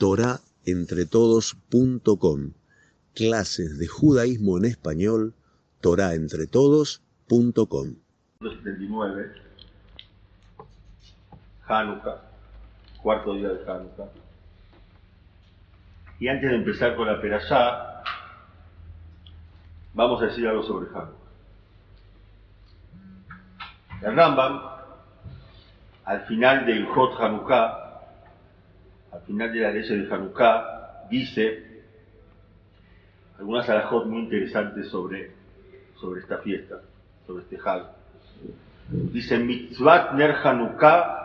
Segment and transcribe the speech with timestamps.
[0.00, 2.52] torahentretodos.com.
[3.14, 5.34] Clases de judaísmo en español,
[5.82, 7.96] torahentretodos.com.
[8.40, 9.34] 79,
[11.68, 12.22] Hanukkah,
[13.02, 14.08] cuarto día de Hanukkah.
[16.18, 18.02] Y antes de empezar con la perashá,
[19.92, 21.20] vamos a decir algo sobre Hanukkah.
[24.00, 24.62] El Rambam,
[26.06, 27.79] al final del Hot Hanukkah,
[29.12, 31.70] al final de la ley de Hanukkah, dice
[33.38, 35.32] algunas alajot muy interesantes sobre,
[35.96, 36.82] sobre esta fiesta,
[37.26, 37.86] sobre este Hag.
[38.90, 41.16] Dice, mitzvah ner Hanukkah,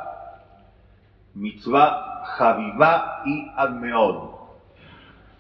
[1.34, 4.36] mitzvah Javivá y Admeod.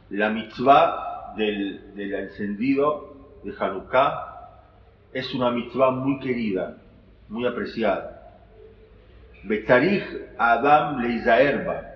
[0.09, 4.35] La mitzvah del, del encendido de Hanukkah
[5.13, 6.77] es una mitzvah muy querida,
[7.29, 8.15] muy apreciada.
[9.43, 10.03] Betarij
[10.37, 11.95] Adam Leizaerba.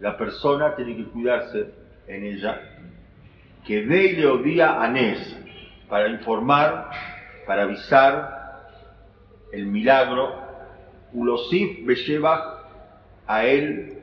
[0.00, 1.72] La persona tiene que cuidarse
[2.06, 2.60] en ella.
[3.66, 5.36] Que ve y le odia Anés
[5.88, 6.90] para informar,
[7.46, 8.68] para avisar
[9.52, 10.42] el milagro.
[11.12, 12.42] Ulosif Beshebach
[13.26, 14.00] a él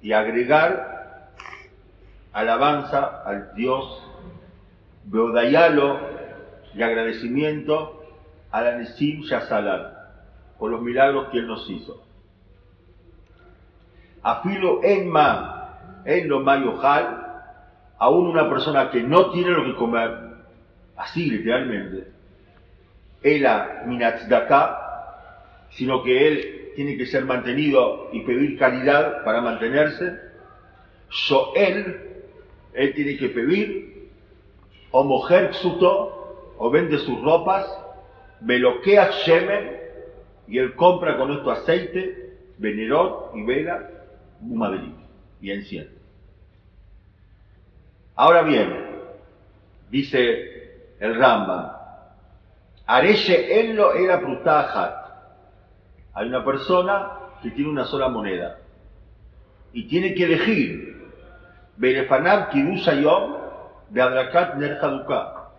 [0.00, 1.30] y agregar
[2.32, 4.02] alabanza al Dios.
[5.04, 6.00] Beodayalo
[6.74, 8.02] y agradecimiento
[8.50, 9.94] a la Nesim Yasalat
[10.58, 12.03] por los milagros que Él nos hizo.
[14.24, 17.42] Afilo en ma, en lo mayojal,
[17.98, 20.10] aún una persona que no tiene lo que comer,
[20.96, 22.08] así literalmente,
[23.22, 24.80] ela minatzdaka,
[25.72, 30.18] sino que él tiene que ser mantenido y pedir caridad para mantenerse,
[31.10, 32.00] so él,
[32.72, 34.08] él tiene que pedir,
[34.90, 37.66] o mujer suto, o vende sus ropas,
[38.40, 39.80] veloquea shemen,
[40.48, 43.90] y él compra con esto aceite, venerot y vela,
[44.50, 44.94] humadelit,
[45.40, 45.98] y enciende.
[48.16, 48.72] Ahora bien,
[49.90, 51.72] dice el Rambam,
[52.86, 54.20] Areshe Enlo era.
[56.14, 58.58] Hay una persona que tiene una sola moneda
[59.72, 61.10] y tiene que elegir
[61.76, 63.36] Berefanab Kidush Yom
[63.90, 65.50] Beadrakat Ner Haduká.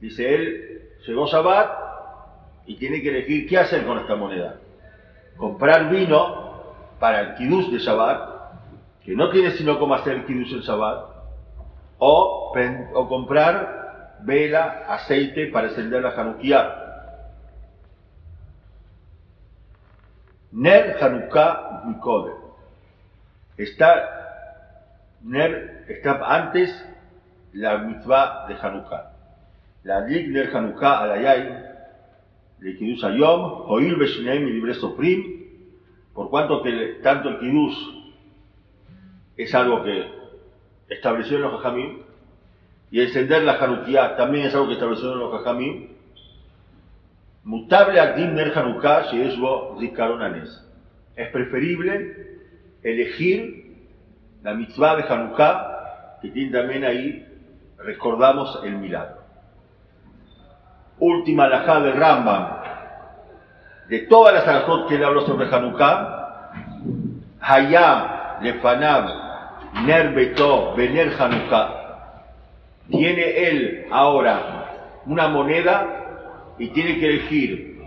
[0.00, 1.70] Dice él, llegó Shabbat
[2.66, 4.56] y tiene que elegir qué hacer con esta moneda.
[5.36, 6.47] Comprar vino
[6.98, 8.38] para el Kiddush de Shabbat,
[9.04, 11.04] que no tiene sino cómo hacer el Kiddush en Shabbat,
[11.98, 12.52] o,
[12.94, 16.84] o comprar vela, aceite para encender la Hanukkah.
[20.52, 22.32] Ner Hanukkah Mikode.
[23.56, 24.04] Está,
[25.22, 26.70] Ner está antes
[27.52, 29.12] la mitzvah de Hanukkah.
[29.84, 31.64] La Ner Hanukkah Alayay,
[32.60, 35.37] de Kiddush Ayom, Oil Beshneim y Libre Soprim,
[36.18, 37.78] por cuanto que tanto el Kiddush
[39.36, 40.04] es algo que
[40.88, 42.00] estableció los Jajamim,
[42.90, 45.90] y encender la Hanukkah también es algo que establecieron los Jajamim,
[47.44, 49.10] mutable Adim Ner Hanukkah
[49.78, 50.68] Zikaron Anes.
[51.14, 52.40] Es preferible
[52.82, 53.76] elegir
[54.42, 57.24] la mitzvah de Hanukkah, que tiene también ahí,
[57.78, 59.18] recordamos el milagro.
[60.98, 62.57] Última alajá del Rambam,
[63.88, 66.50] de todas las alajot que él habló sobre Hanukkah,
[67.40, 68.08] Hayam
[68.42, 69.04] Lefanab
[69.84, 71.74] Ner Beto Bener Hanukkah.
[72.90, 77.82] Tiene él ahora una moneda y tiene que elegir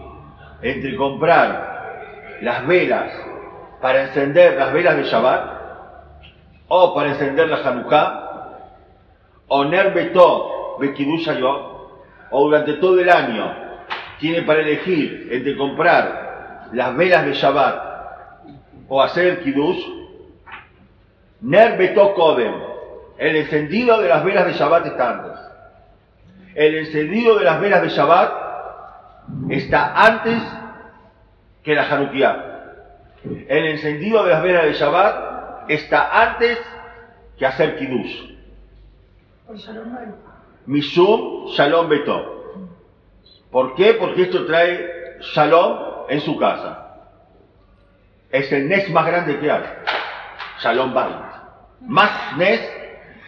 [0.62, 3.12] entre comprar las velas
[3.82, 5.62] para encender las velas de Shabbat
[6.68, 8.28] o para encender la Hanukkah
[9.48, 10.78] o Ner Beto
[12.32, 13.71] o durante todo el año
[14.22, 17.92] tiene para elegir entre comprar las velas de Shabbat
[18.88, 19.84] o hacer el Kiddush,
[21.42, 22.54] Ner Beto Kodem,
[23.18, 25.40] el encendido de las velas de Shabbat está antes.
[26.54, 28.32] El encendido de las velas de Shabbat
[29.50, 30.42] está antes
[31.64, 32.46] que la Hanukkah.
[33.24, 36.60] El encendido de las velas de Shabbat está antes
[37.40, 38.36] que hacer Kiddush.
[40.68, 42.41] Mishum Shalom Beto.
[43.52, 43.94] ¿Por qué?
[43.96, 46.88] Porque esto trae Shalom en su casa.
[48.32, 49.64] Es el Nes más grande que hay.
[50.62, 51.16] Shalom Bait.
[51.82, 52.78] Más Nes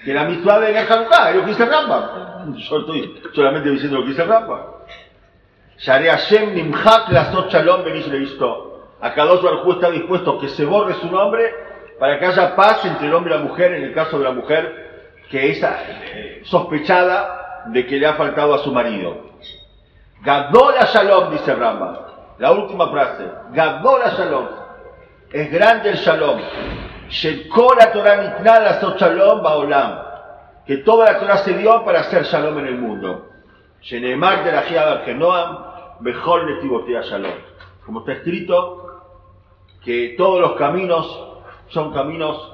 [0.05, 2.55] que la mitzvah de Hanukkah, es lo que dice Rambam.
[2.55, 4.61] Yo estoy solamente diciendo lo que dice Rambam.
[5.77, 8.89] Share Hashem Nimhak Lasot Shalom Leisto.
[9.01, 11.53] Acá dos juez está dispuesto que se borre su nombre
[11.99, 14.31] para que haya paz entre el hombre y la mujer, en el caso de la
[14.31, 19.32] mujer que es eh, sospechada de que le ha faltado a su marido.
[20.23, 21.97] Gadola Shalom, dice Rambam.
[22.39, 23.29] La última frase.
[23.51, 24.47] Gadola Shalom.
[25.31, 26.39] Es grande el Shalom.
[27.09, 29.99] Shekora Torah Nitnala Shalom Baolam.
[30.65, 33.29] Que toda la Torah se dio para hacer Shalom en el mundo.
[33.81, 35.57] Shenemar de la Giada Genoam,
[35.99, 37.33] mejor Netibotea Shalom.
[37.85, 39.03] Como está escrito,
[39.83, 41.05] que todos los caminos
[41.67, 42.49] son caminos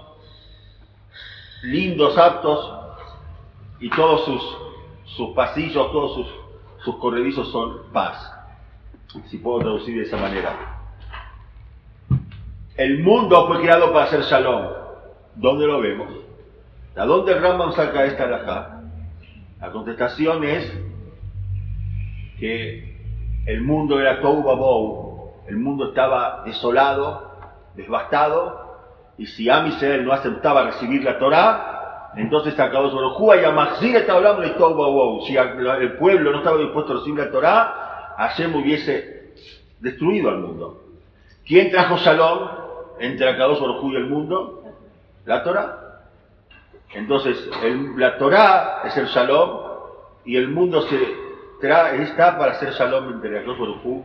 [1.61, 2.73] lindos, aptos,
[3.79, 4.57] y todos sus,
[5.15, 6.38] sus pasillos, todos sus
[6.83, 8.33] sus corredizos son paz.
[9.27, 10.79] Si puedo traducir de esa manera.
[12.77, 14.67] El mundo fue creado para hacer shalom.
[15.35, 16.09] ¿Dónde lo vemos?
[16.95, 18.81] ¿A dónde Rambam saca esta alajá?
[19.59, 20.71] La contestación es
[22.39, 22.97] que
[23.45, 27.31] el mundo era Babou, el mundo estaba desolado,
[27.75, 28.77] devastado,
[29.17, 31.78] y si Amisrael no aceptaba recibir la Torá,
[32.19, 33.07] entonces acabó sobre
[34.47, 35.25] y Tou Babou.
[35.25, 39.33] Si el pueblo no estaba dispuesto a recibir la Torá, Hashem hubiese
[39.79, 40.83] destruido al mundo.
[41.45, 42.59] ¿Quién trajo Shalom?
[42.99, 44.63] entre Akadosh Baruj y el mundo?
[45.25, 46.01] La Torah.
[46.93, 47.49] Entonces,
[47.95, 49.59] la Torah es el Shalom
[50.25, 50.97] y el mundo se
[51.61, 54.03] está para hacer Shalom entre Akadosh Baruj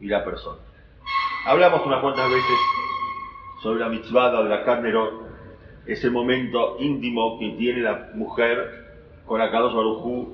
[0.00, 0.58] y la persona.
[1.46, 2.58] Hablamos unas cuantas veces
[3.62, 5.31] sobre la mitzvah de la carnerón,
[5.86, 8.82] ese momento íntimo que tiene la mujer
[9.26, 10.28] con Akadosh Baruj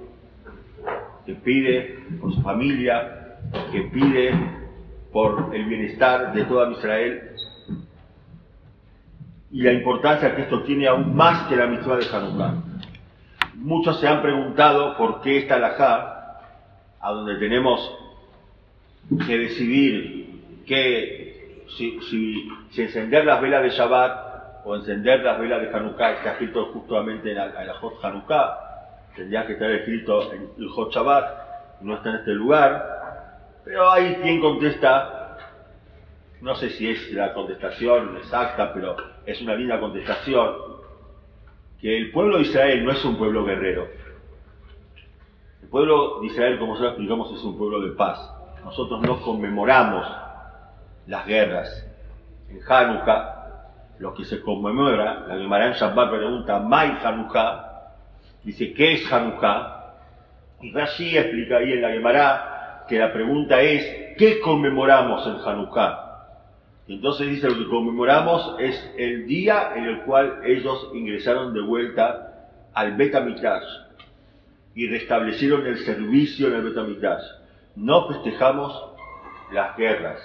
[1.26, 3.36] que pide por su familia,
[3.70, 4.32] que pide
[5.12, 7.22] por el bienestar de toda Israel
[9.50, 12.54] y la importancia que esto tiene aún más que la mitzvah de Hanukkah.
[13.54, 16.40] Muchos se han preguntado por qué esta alajá,
[17.00, 17.80] a donde tenemos
[19.26, 21.98] que decidir que si,
[22.70, 24.27] si, encender las velas de Shabbat
[24.64, 28.58] o encender las velas de Hanukkah está escrito justamente en el Hot Hanukkah,
[29.16, 32.84] tendría que estar escrito en el Hot Shabbat, no está en este lugar,
[33.64, 35.19] pero hay quien contesta
[36.40, 38.96] no sé si es la contestación exacta, pero
[39.26, 40.55] es una linda contestación,
[41.81, 43.88] que el pueblo de Israel no es un pueblo guerrero.
[45.62, 48.19] El pueblo de Israel, como nosotros explicamos, es un pueblo de paz.
[48.64, 50.06] Nosotros no conmemoramos
[51.06, 51.87] las guerras.
[52.49, 53.38] En Hanukkah,
[53.98, 57.94] lo que se conmemora, la Gemara en Shabbat pregunta, ¿Mai Hanukkah?
[58.44, 59.94] Dice, ¿qué es Hanukkah?
[60.62, 66.08] Y Rashi explica ahí en la Gemara que la pregunta es, ¿qué conmemoramos en Hanukkah?
[66.86, 72.48] Entonces dice, lo que conmemoramos es el día en el cual ellos ingresaron de vuelta
[72.72, 73.66] al Betamitash
[74.74, 77.24] y restablecieron el servicio en el Betamitash.
[77.76, 78.92] No festejamos
[79.52, 80.18] las guerras,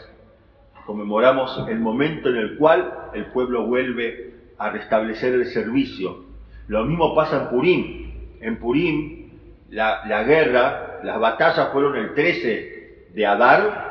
[0.86, 6.26] conmemoramos el momento en el cual el pueblo vuelve a restablecer el servicio.
[6.68, 8.12] Lo mismo pasa en Purim.
[8.42, 9.30] En Purim,
[9.70, 13.84] la, guerra, las batallas fueron el 13 de Adar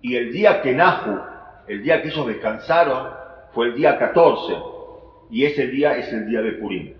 [0.00, 1.32] y el día que Nahu
[1.66, 3.08] el día que ellos descansaron
[3.52, 4.52] fue el día 14
[5.30, 6.94] y ese día es el día de Purim.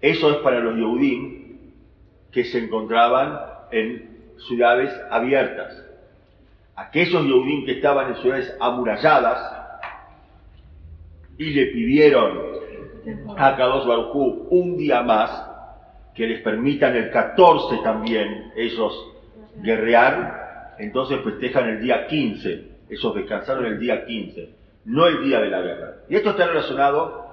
[0.00, 1.58] Eso es para los Yehudim
[2.30, 3.38] que se encontraban
[3.72, 5.84] en ciudades abiertas.
[6.80, 9.38] Aquellos Yehudim que estaban en ciudades amuralladas
[11.38, 12.38] y le pidieron
[13.36, 15.46] a Kadosh Baruj un día más
[16.14, 18.92] que les permitan el 14 también ellos
[19.62, 24.50] guerrear, entonces festejan el día 15 esos descansaron el día 15,
[24.86, 25.94] no el día de la guerra.
[26.08, 27.24] Y esto está relacionado,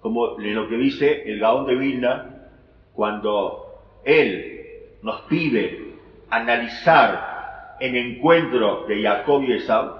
[0.00, 2.48] como lo que dice el Gaón de Vilna,
[2.92, 5.94] cuando él nos pide
[6.28, 7.33] analizar
[7.80, 9.96] el encuentro de Jacob y Esau,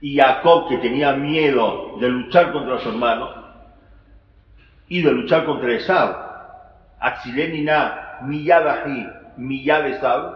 [0.00, 3.30] y Jacob que tenía miedo de luchar contra los hermanos,
[4.88, 6.14] y de luchar contra Esau,
[6.98, 10.34] Atzilenina, miyadahi, miyad Esau,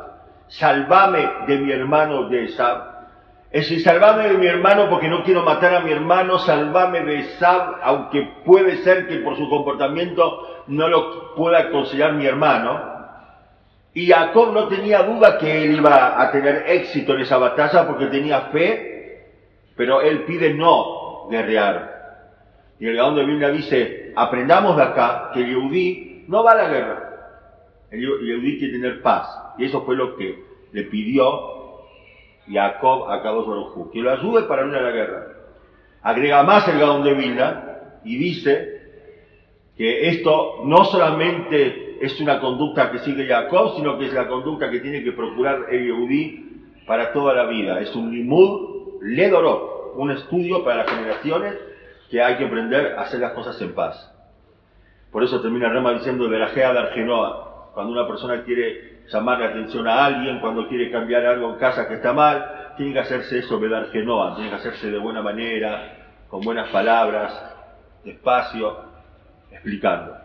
[0.49, 2.95] salvame de mi hermano de Esau,
[3.55, 7.23] es decir, salvame de mi hermano porque no quiero matar a mi hermano, salvame de
[7.39, 12.94] Sab, aunque puede ser que por su comportamiento no lo pueda considerar mi hermano.
[13.95, 18.07] Y Jacob no tenía duda que él iba a tener éxito en esa batalla porque
[18.07, 19.31] tenía fe,
[19.77, 21.95] pero él pide no guerrear.
[22.81, 26.57] Y el Gaón de Biblia dice, aprendamos de acá que el Yehudí no va a
[26.57, 27.11] la guerra.
[27.93, 29.29] El Yehudí quiere tener paz.
[29.59, 31.85] Y eso fue lo que le pidió
[32.51, 35.27] Jacob a Kadosh que lo ayude para no ir a la guerra.
[36.03, 38.83] Agrega más el Gaón de Vilna y dice
[39.77, 44.71] que esto no solamente es una conducta que sigue Jacob, sino que es la conducta
[44.71, 46.45] que tiene que procurar el Yehudí
[46.87, 47.81] para toda la vida.
[47.81, 51.55] Es un limud ledorot, un estudio para las generaciones
[52.11, 54.11] que hay que aprender a hacer las cosas en paz.
[55.11, 59.87] Por eso termina Rama diciendo Gea de Argenoa, cuando una persona quiere llamar la atención
[59.87, 63.61] a alguien, cuando quiere cambiar algo en casa que está mal, tiene que hacerse eso,
[63.61, 67.33] vedar genoa, tiene que hacerse de buena manera, con buenas palabras,
[68.05, 68.77] despacio,
[69.53, 70.24] explicando.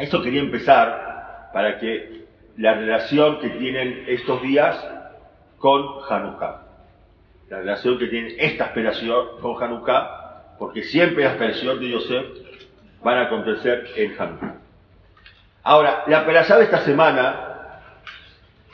[0.00, 2.24] A eso quería empezar para que
[2.56, 4.82] la relación que tienen estos días
[5.58, 6.62] con Hanukkah,
[7.50, 12.24] la relación que tienen esta esperación con Hanukkah, porque siempre la esperación de Yosef
[13.04, 14.54] van a acontecer en Hanukkah.
[15.64, 17.82] Ahora, la perashá de esta semana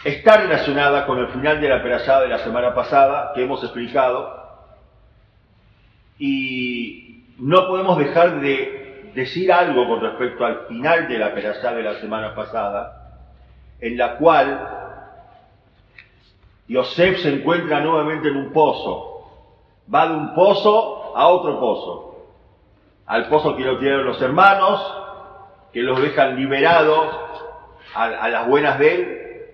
[0.04, 4.62] está relacionada con el final de la perashá de la semana pasada que hemos explicado
[6.20, 8.75] y no podemos dejar de
[9.16, 13.22] decir algo con respecto al final de la perashá de la semana pasada,
[13.80, 14.76] en la cual
[16.68, 19.24] Yosef se encuentra nuevamente en un pozo.
[19.92, 22.26] Va de un pozo a otro pozo.
[23.06, 24.80] Al pozo que lo tienen los hermanos,
[25.72, 27.08] que los dejan liberados
[27.94, 29.46] a, las buenas de él,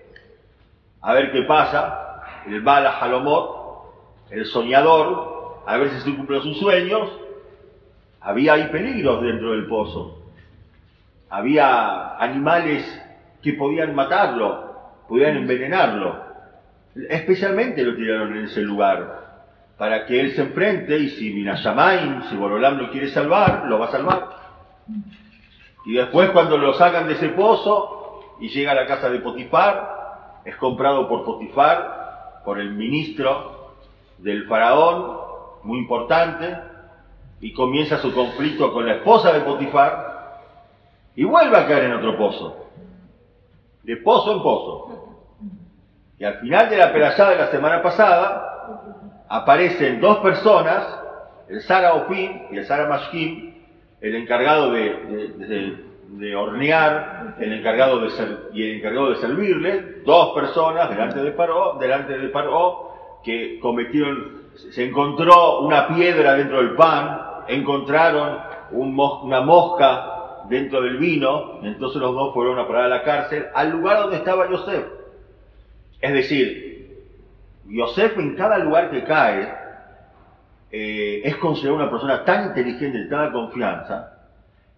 [1.01, 2.21] a ver qué pasa.
[2.47, 3.93] El Bala Halomot,
[4.29, 7.22] el soñador, a ver si se cumplen sus sueños.
[8.23, 10.19] Había ahí peligros dentro del pozo.
[11.29, 13.01] Había animales
[13.41, 14.73] que podían matarlo,
[15.09, 16.23] podían envenenarlo.
[17.09, 19.23] Especialmente lo tiraron en ese lugar,
[19.77, 23.87] para que él se enfrente y si Minashamain, si Borolam lo quiere salvar, lo va
[23.87, 24.29] a salvar.
[25.85, 30.41] Y después cuando lo sacan de ese pozo y llega a la casa de Potifar,
[30.45, 33.73] es comprado por Potifar, por el ministro
[34.19, 35.17] del faraón,
[35.63, 36.57] muy importante,
[37.43, 40.39] y comienza su conflicto con la esposa de Potifar,
[41.13, 42.69] y vuelve a caer en otro pozo,
[43.83, 44.89] de pozo en pozo.
[46.17, 50.87] Y al final de la perashá de la semana pasada, aparecen dos personas,
[51.49, 53.53] el Sara Ofim y el Sara Mashkim,
[53.99, 60.33] el encargado de, de hornear, el encargado de ser, y el encargado de servirle, dos
[60.33, 66.75] personas delante de Paró, delante de Paró, que cometieron, se encontró una piedra dentro del
[66.75, 68.39] pan, encontraron
[68.71, 73.71] una mosca dentro del vino, entonces los dos fueron a parar a la cárcel, al
[73.71, 74.85] lugar donde estaba Yosef.
[76.01, 77.03] Es decir,
[77.65, 79.53] Yosef en cada lugar que cae
[80.71, 84.17] eh, es considerado una persona tan inteligente y de tanta confianza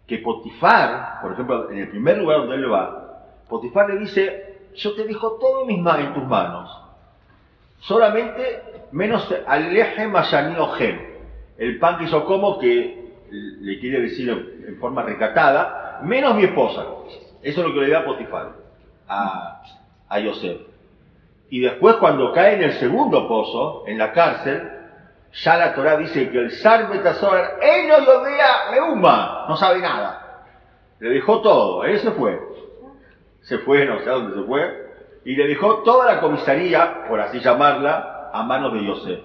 [0.05, 4.93] que Potifar, por ejemplo, en el primer lugar donde él va, Potifar le dice, yo
[4.93, 6.69] te dejo todo mis en tus manos,
[7.79, 11.14] solamente menos aleje mayaniogen,
[11.57, 14.29] el pan que yo como que le quiere decir
[14.67, 16.85] en forma recatada, menos mi esposa.
[17.41, 18.53] Eso es lo que le da Potifar
[19.07, 19.61] a,
[20.09, 20.61] a Yosef.
[21.49, 24.71] Y después cuando cae en el segundo pozo, en la cárcel,
[25.31, 30.43] ya la Torah dice que el zar él no lo vea meuma, no sabe nada.
[30.99, 32.39] Le dejó todo, él se fue.
[33.41, 34.85] Se fue, no sé a dónde se fue,
[35.25, 39.19] y le dejó toda la comisaría, por así llamarla, a manos de Yosef.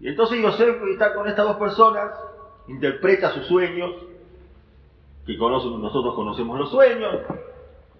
[0.00, 2.12] Y entonces Yosef está con estas dos personas,
[2.68, 3.90] interpreta sus sueños,
[5.26, 7.16] que nosotros conocemos los sueños,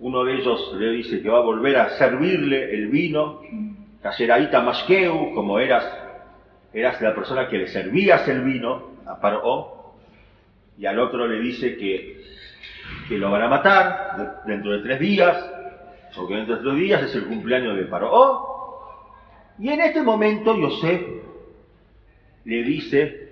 [0.01, 3.41] uno de ellos le dice que va a volver a servirle el vino,
[4.01, 5.85] Cayeraita Mashkeu, como eras,
[6.73, 9.95] eras la persona que le servías el vino a Paró,
[10.79, 12.23] y al otro le dice que,
[13.09, 15.53] que lo van a matar dentro de tres días,
[16.17, 18.47] porque dentro de tres días es el cumpleaños de Paró,
[19.59, 21.03] y en este momento Yosef
[22.49, 23.29] le dice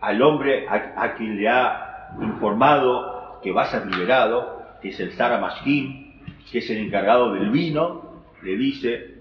[0.00, 5.12] al hombre a, quien le ha informado que va a ser liberado, que es el
[5.12, 9.16] Sara Mashkim, que es el encargado del vino, le dice,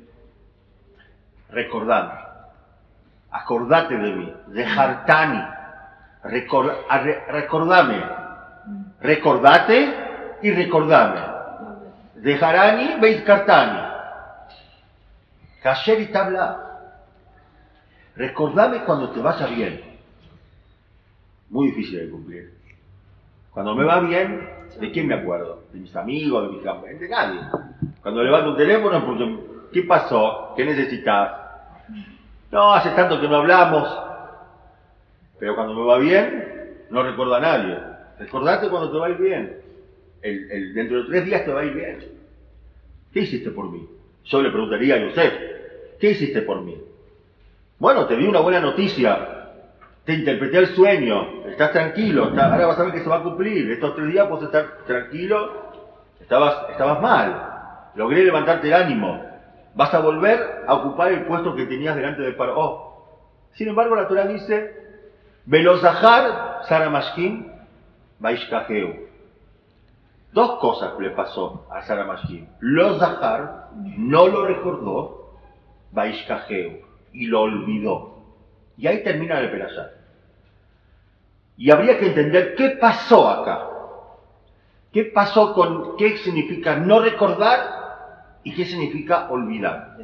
[1.50, 2.14] recordame,
[3.32, 5.44] acordate de mí, de Hartani,
[6.24, 6.72] record,
[7.28, 8.02] recordame,
[9.02, 9.94] recordate
[10.42, 11.20] y recordame,
[12.16, 13.82] de Harani Beit Kartani,
[15.62, 16.67] Kasher y Tabla,
[18.18, 19.82] recordame cuando te vaya bien,
[21.50, 22.54] muy difícil de cumplir.
[23.52, 25.64] Cuando me va bien, ¿de quién me acuerdo?
[25.72, 26.44] ¿De mis amigos?
[26.48, 27.00] ¿De mis campeones?
[27.00, 27.40] De nadie.
[28.02, 29.40] Cuando levanto un teléfono,
[29.72, 30.54] ¿qué pasó?
[30.56, 31.32] ¿Qué necesitas?
[32.52, 33.88] No, hace tanto que no hablamos.
[35.40, 37.78] Pero cuando me va bien, no recuerdo a nadie.
[38.20, 39.58] Recordate cuando te va a ir bien.
[40.76, 42.00] Dentro de tres días te va a ir bien.
[43.12, 43.88] ¿Qué hiciste por mí?
[44.26, 45.34] Yo le preguntaría a Joseph,
[46.00, 46.78] ¿qué hiciste por mí?
[47.80, 49.52] Bueno, te di una buena noticia,
[50.04, 53.24] te interpreté el sueño, estás tranquilo, está, ahora vas a ver que se va a
[53.24, 55.72] cumplir, estos tres días puedes estar tranquilo,
[56.20, 59.22] estabas, estabas mal, logré levantarte el ánimo,
[59.76, 62.60] vas a volver a ocupar el puesto que tenías delante del paro.
[62.60, 63.20] Oh.
[63.54, 64.74] Sin embargo, la Torah dice,
[65.46, 67.52] Velozahar Saramashkim
[68.20, 69.08] Baishkaheu.
[70.34, 72.48] Dos cosas le pasó a Saramashkim.
[72.60, 75.34] Lo Zahar no lo recordó,
[75.92, 78.18] Baishkaheu, y lo olvidó.
[78.78, 79.92] Y ahí termina el Perashá.
[81.58, 83.68] Y habría que entender qué pasó acá.
[84.92, 89.98] ¿Qué pasó con qué significa no recordar y qué significa olvidar?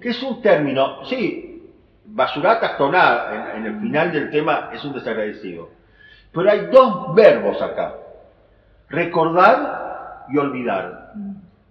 [0.00, 1.70] Que es un término, sí,
[2.06, 5.68] basurata tonar en, el final del tema es un desagradecido.
[6.32, 7.94] Pero hay dos verbos acá.
[8.88, 11.12] Recordar y olvidar.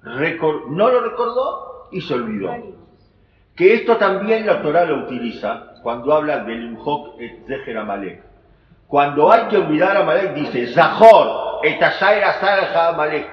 [0.03, 2.78] no lo recordó y se olvidó.
[3.59, 8.23] Que esto también la Torah lo utiliza cuando habla del Imhok et Amalek.
[8.87, 13.29] Cuando hay que olvidar a Amalek dice, Zahor et Amalek.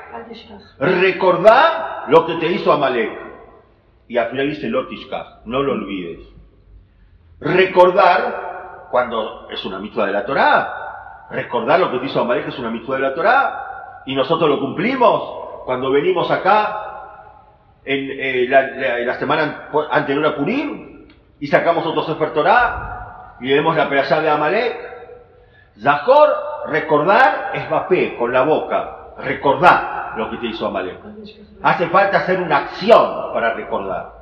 [0.80, 3.12] Recordá lo que te hizo Amalek.
[4.08, 6.26] Y al final dice Lotishkach, no lo olvides.
[7.38, 12.58] Recordar, cuando es una mitzvah de la Torah, recordar lo que te hizo Amalek es
[12.58, 15.62] una mitzvah de la Torah, y nosotros lo cumplimos.
[15.66, 16.85] Cuando venimos acá
[17.86, 21.06] en eh, la, semana anterior a Purim
[21.38, 24.76] y sacamos otro Sefer Torah y vemos la perashá de Amalek.
[25.80, 26.28] Zahor,
[26.68, 29.12] recordar es vapé, con la boca.
[29.18, 30.98] Recordar lo que te hizo Amalek.
[31.62, 34.12] Hace falta hacer una acción para recordar.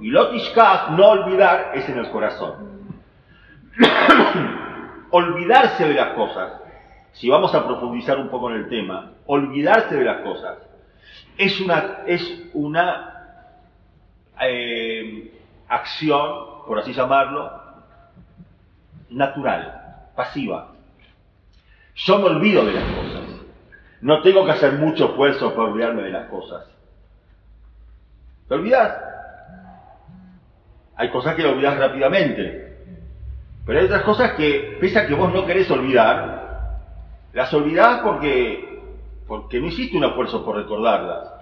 [0.00, 2.54] Y Lotishkach, no olvidar, es en el corazón.
[5.10, 6.52] olvidarse de las cosas.
[7.12, 10.69] Si vamos a profundizar un poco en el tema, olvidarse de las cosas
[11.40, 13.46] es una, es una
[14.42, 15.32] eh,
[15.68, 17.50] acción, por así llamarlo,
[19.08, 20.72] natural, pasiva.
[21.94, 23.22] Yo me olvido de las cosas.
[24.02, 26.66] No tengo que hacer mucho esfuerzo para olvidarme de las cosas.
[28.46, 28.98] ¿Te olvidas?
[30.96, 32.76] Hay cosas que olvidas rápidamente.
[33.64, 36.78] Pero hay otras cosas que, pese a que vos no querés olvidar,
[37.32, 38.69] las olvidás porque
[39.30, 41.32] porque no hiciste un esfuerzo por recordarlas.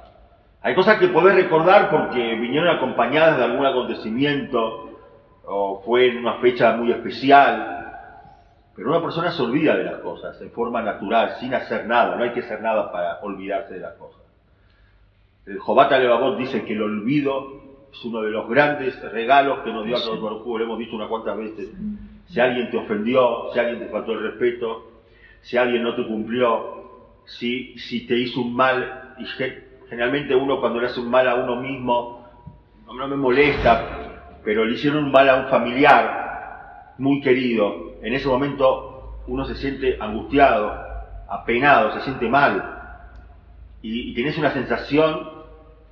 [0.61, 4.91] Hay cosas que podés recordar porque vinieron acompañadas de algún acontecimiento
[5.47, 8.27] o fue en una fecha muy especial,
[8.77, 12.25] pero una persona se olvida de las cosas en forma natural, sin hacer nada, no
[12.25, 14.21] hay que hacer nada para olvidarse de las cosas.
[15.47, 19.87] El Jobata Levavot dice que el olvido es uno de los grandes regalos que nos
[19.87, 21.71] dio a todos los lo hemos dicho unas cuantas veces.
[22.27, 24.91] Si alguien te ofendió, si alguien te faltó el respeto,
[25.41, 26.78] si alguien no te cumplió,
[27.29, 29.27] si, te hizo un mal, y
[29.89, 32.27] generalmente uno cuando le hace un mal a uno mismo,
[32.87, 38.29] no me molesta, pero le hicieron un mal a un familiar muy querido, en ese
[38.29, 40.73] momento uno se siente angustiado,
[41.29, 42.77] apenado, se siente mal,
[43.83, 45.39] y, tienes una sensación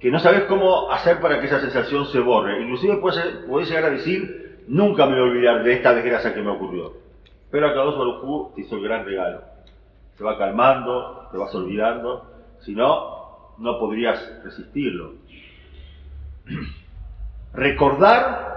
[0.01, 2.61] que no sabes cómo hacer para que esa sensación se borre.
[2.61, 6.51] Inclusive puedes, llegar a decir, nunca me voy a olvidar de esta desgracia que me
[6.51, 6.95] ocurrió.
[7.51, 9.56] Pero acá dos Baruj te hizo el gran regalo
[10.17, 15.13] te va calmando, te vas olvidando, si no, no podrías resistirlo.
[17.53, 18.57] Recordar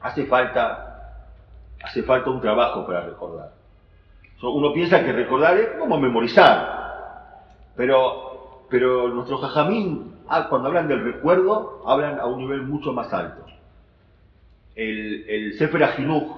[0.00, 1.24] hace falta,
[1.82, 3.52] hace falta un trabajo para recordar.
[4.42, 7.34] Uno piensa que recordar es como memorizar,
[7.76, 13.12] pero, pero nuestros jajamín, ah, cuando hablan del recuerdo, hablan a un nivel mucho más
[13.12, 13.44] alto.
[14.76, 16.36] El, el Sefer Ajinuj,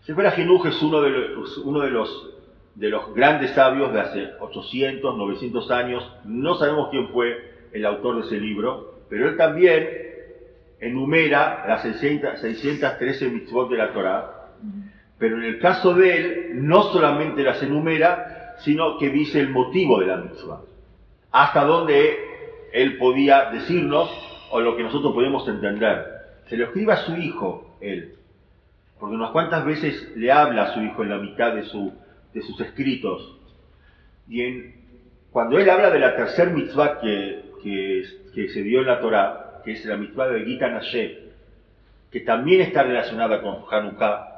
[0.00, 2.37] Sefer Ajinuj es uno de los, uno de los
[2.78, 6.12] de los grandes sabios de hace 800, 900 años.
[6.24, 9.88] No sabemos quién fue el autor de ese libro, pero él también
[10.78, 14.30] enumera las 613 mitzvot de la Torah.
[15.18, 19.98] Pero en el caso de él, no solamente las enumera, sino que dice el motivo
[19.98, 20.60] de la mitzvah.
[21.32, 22.16] Hasta donde
[22.72, 24.08] él podía decirnos,
[24.52, 26.06] o lo que nosotros podemos entender.
[26.48, 28.14] Se lo escribe a su hijo, él.
[29.00, 31.92] Porque unas cuantas veces le habla a su hijo en la mitad de su
[32.32, 33.36] de sus escritos.
[34.28, 34.74] Y en,
[35.30, 39.72] cuando él habla de la tercer mitzvah que, que, se dio en la Torah, que
[39.72, 41.28] es la mitzvah de Gita Nashe,
[42.10, 44.28] que también está relacionada con Hanukkah,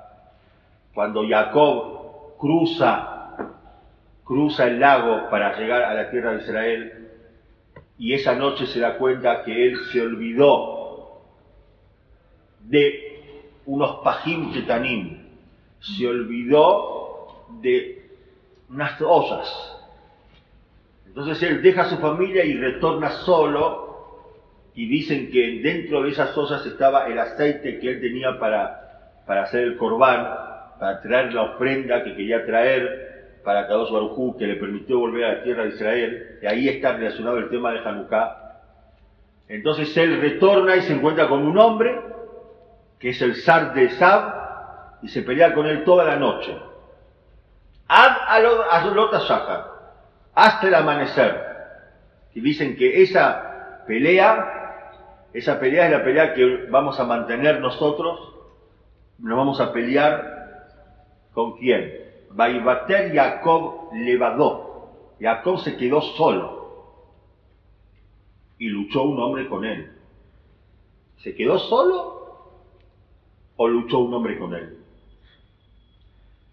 [0.94, 3.36] cuando Jacob cruza,
[4.24, 7.08] cruza el lago para llegar a la tierra de Israel,
[7.98, 11.20] y esa noche se da cuenta que él se olvidó
[12.60, 13.22] de
[13.66, 15.18] unos pajim ketanim,
[15.80, 16.99] se olvidó
[17.60, 18.10] de
[18.68, 19.76] unas ollas.
[21.06, 23.90] Entonces él deja a su familia y retorna solo
[24.74, 29.42] y dicen que dentro de esas ollas estaba el aceite que él tenía para, para
[29.42, 30.28] hacer el corbán,
[30.78, 33.10] para traer la ofrenda que quería traer
[33.44, 36.92] para Kadosh Barujú, que le permitió volver a la tierra de Israel, y ahí está
[36.92, 38.36] relacionado el tema de Hanukkah.
[39.48, 42.00] Entonces él retorna y se encuentra con un hombre,
[42.98, 46.54] que es el zar de Sab, y se pelea con él toda la noche.
[50.34, 51.46] Hasta el amanecer.
[52.34, 58.34] Y dicen que esa pelea, esa pelea es la pelea que vamos a mantener nosotros,
[59.18, 60.40] nos vamos a pelear
[61.32, 61.92] ¿Con quién?
[62.32, 65.14] Baibater Jacob levadó.
[65.20, 66.60] Jacob se quedó solo.
[68.58, 69.92] Y luchó un hombre con él.
[71.18, 72.20] ¿Se quedó solo
[73.56, 74.79] o luchó un hombre con él?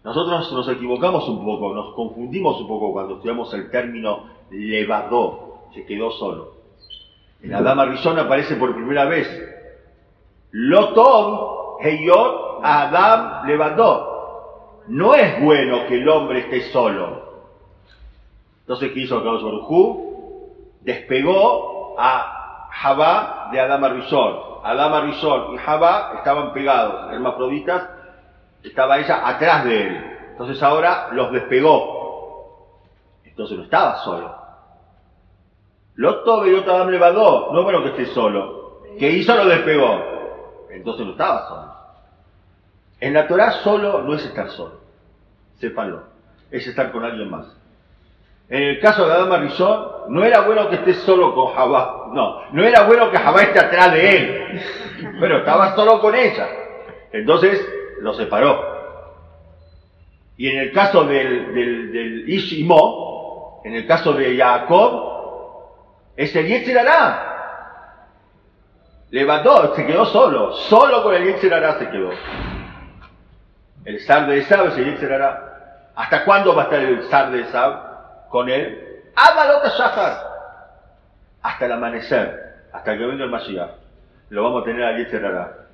[0.04, 5.84] Nosotros nos equivocamos un poco, nos confundimos un poco cuando estudiamos el término levadó, se
[5.84, 6.52] quedó solo.
[7.42, 9.28] En la dama Rishon aparece por primera vez
[10.50, 14.84] Lotov Heyot Adam levadó.
[14.88, 17.28] No es bueno que el hombre esté solo.
[18.60, 20.56] Entonces, ¿qué hizo Carlos Barujú?
[20.80, 24.36] Despegó a Jabá de Adama Rishon.
[24.64, 27.88] Adama Rishon y Jabá estaban pegados, hermafroditas,
[28.62, 30.18] estaba ella atrás de él.
[30.30, 32.74] Entonces ahora los despegó.
[33.24, 34.36] Entonces no estaba solo.
[35.96, 37.52] Loto Beyot Adam levadó.
[37.52, 38.82] No bueno que esté solo.
[38.98, 39.34] ¿Qué hizo?
[39.34, 40.00] Lo despegó.
[40.70, 41.74] Entonces no estaba solo.
[43.00, 44.80] En la Torah solo no es estar solo.
[45.58, 46.04] Sépanlo.
[46.50, 47.46] Es estar con alguien más.
[48.48, 52.06] En el caso de Adama Rizón, no era bueno que esté solo con Jabá.
[52.12, 54.62] No, no era bueno que Jabá esté atrás de él.
[55.20, 56.48] Pero estaba solo con ella.
[57.12, 58.78] Entonces lo separó.
[60.36, 67.24] Y en el caso del, del, Ishimo, en el caso de Jacob, es el Yetzirará.
[69.10, 70.52] Levantó, se quedó solo.
[70.52, 72.10] Solo con el Yetzirará se quedó.
[73.84, 75.90] El Sar de Esab es el Yetzirará.
[75.96, 77.88] ¿Hasta cuándo va a estar el Sar de Esab?
[78.28, 80.18] con él, Amalota Shahar,
[81.42, 83.70] hasta el amanecer, hasta que venga el Mashiach.
[84.30, 85.66] Lo vamos a tener allí cerrará.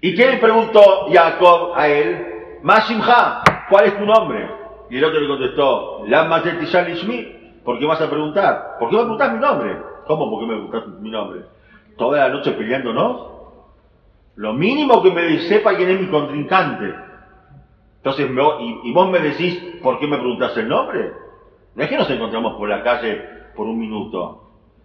[0.00, 2.58] ¿Y qué le preguntó Jacob a él?
[2.62, 4.48] Mashimha, ¿cuál es tu nombre?
[4.90, 6.42] Y el otro le contestó, La
[6.88, 8.76] Ishmi, ¿por qué vas a preguntar?
[8.78, 9.76] ¿Por qué vas a preguntar mi nombre?
[10.06, 11.40] ¿Cómo por qué me preguntas mi nombre?
[11.96, 13.36] ¿Toda la noche peleándonos?
[14.36, 16.94] Lo mínimo que me sepa quién es mi contrincante.
[17.96, 18.30] Entonces,
[18.84, 21.12] y, vos me decís, ¿por qué me preguntás el nombre?
[21.74, 23.22] No es que nos encontramos por la calle
[23.56, 24.42] por un minuto.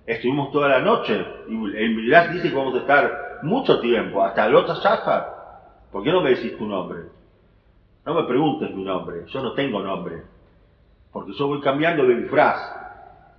[0.07, 1.23] Estuvimos toda la noche.
[1.47, 5.41] Y el Midrash dice que vamos a estar mucho tiempo, hasta el otro Shahar.
[5.91, 6.99] ¿Por qué no me decís tu nombre?
[8.05, 10.23] No me preguntes mi nombre, yo no tengo nombre.
[11.11, 12.57] Porque yo voy cambiando de disfraz.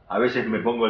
[0.09, 0.87] A veces me pongo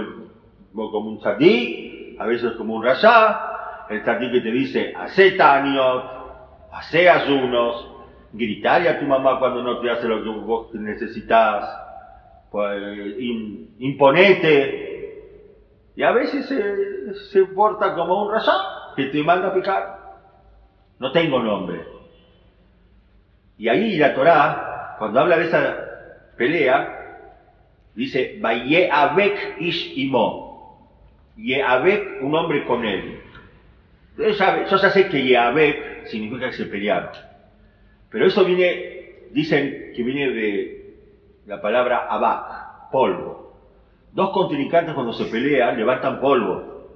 [0.72, 3.87] como un tzadí, a veces como un rasha.
[3.88, 6.05] El tzadí que te dice, hace años,
[6.72, 7.88] hace ayunos,
[8.33, 11.64] gritarle a tu mamá cuando no te hace lo que vos necesitas,
[12.51, 13.16] pues,
[13.79, 14.90] imponete.
[15.94, 19.98] Y a veces se, se porta como un razón que te manda a picar.
[20.98, 21.85] No tengo nombre.
[23.59, 25.76] Y ahí la Torá, cuando habla de esa
[26.37, 27.28] pelea,
[27.94, 28.40] dice,
[28.90, 30.52] Abek ish imo.
[31.37, 33.20] Yeabek, un hombre con él.
[34.16, 37.11] Ya, yo ya sé que Yeabek significa que se pelearon.
[38.11, 40.96] Pero eso viene, dicen que viene de
[41.46, 43.55] la palabra abak, polvo.
[44.12, 46.90] Dos contrincantes cuando se pelean levantan polvo.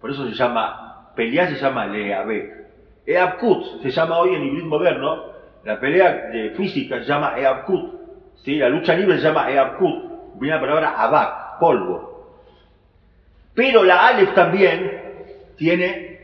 [0.00, 0.85] Por eso se llama,
[1.16, 2.66] pelear se llama leabek.
[3.06, 5.24] Eabkut se llama hoy en inglés moderno,
[5.64, 7.94] la pelea de física se llama eabkut.
[8.44, 8.56] ¿sí?
[8.56, 10.38] La lucha libre se llama eabkut.
[10.38, 12.36] Viene la palabra abak, polvo.
[13.54, 15.00] Pero la alef también
[15.56, 16.18] tiene,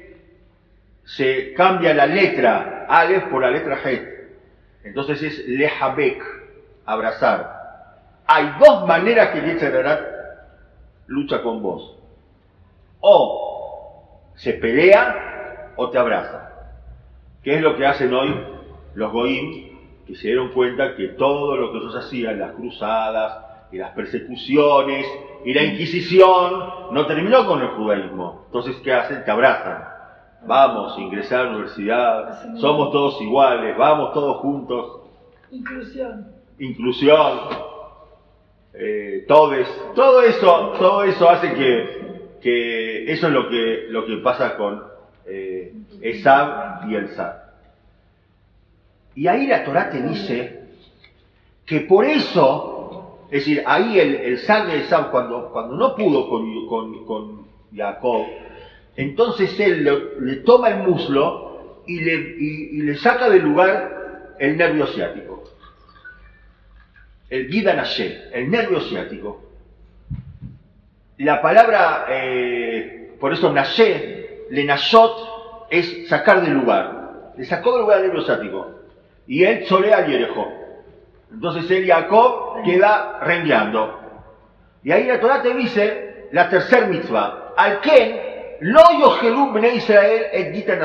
[1.05, 4.13] se cambia la letra alef por la letra het.
[4.85, 6.23] Entonces es lehabek,
[6.85, 7.63] abrazar.
[8.27, 10.01] Hay dos maneras que Yetzirah
[11.07, 11.97] lucha con vos.
[13.01, 13.42] O
[14.35, 16.51] se pelea o te abraza.
[17.43, 18.35] ¿Qué es lo que hacen hoy
[18.95, 23.79] los goim que se dieron cuenta que todo lo que ellos hacían, las cruzadas y
[23.79, 25.07] las persecuciones
[25.45, 28.45] y la Inquisición, no terminó con el judaísmo?
[28.47, 29.25] Entonces, ¿qué hacen?
[29.25, 29.93] Te abrazan
[30.47, 35.03] vamos a ingresar a la universidad, somos todos iguales, vamos todos juntos.
[35.51, 36.33] Inclusión.
[36.59, 37.41] Inclusión.
[38.75, 42.12] Eh, todes, todo eso, todo eso hace que,
[42.43, 44.83] que eso es lo que, lo que pasa con
[45.27, 47.41] eh, Esab y el Sab.
[49.15, 50.63] Y ahí la Torah te dice
[51.65, 56.67] que por eso, es decir, ahí el, el de Esab, cuando, cuando no pudo con,
[56.67, 58.27] con, con Jacob,
[58.97, 59.85] entonces él
[60.21, 65.45] le, toma el muslo y le, le, saca del lugar el nervio ciático.
[67.31, 67.87] El Gida
[68.33, 69.52] el nervio ciático.
[71.19, 77.33] La palabra, eh, por eso Nashe, le Nashot, es sacar del lugar.
[77.37, 78.71] Le sacó del lugar el nervio ciático.
[79.27, 80.47] Y él solea y Yerejo.
[81.33, 84.01] Entonces él, Jacob, queda rengueando.
[84.83, 87.53] Y ahí la Torah te dice la tercer mitzvah.
[87.57, 88.21] Al Ken
[88.61, 90.81] lo Yohelú Bnei Israel et Gitan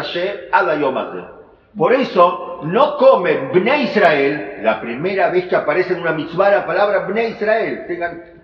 [1.76, 6.66] Por eso no come Bnei Israel, la primera vez que aparece en una mitzvah la
[6.66, 8.37] palabra Bnei Israel, tengan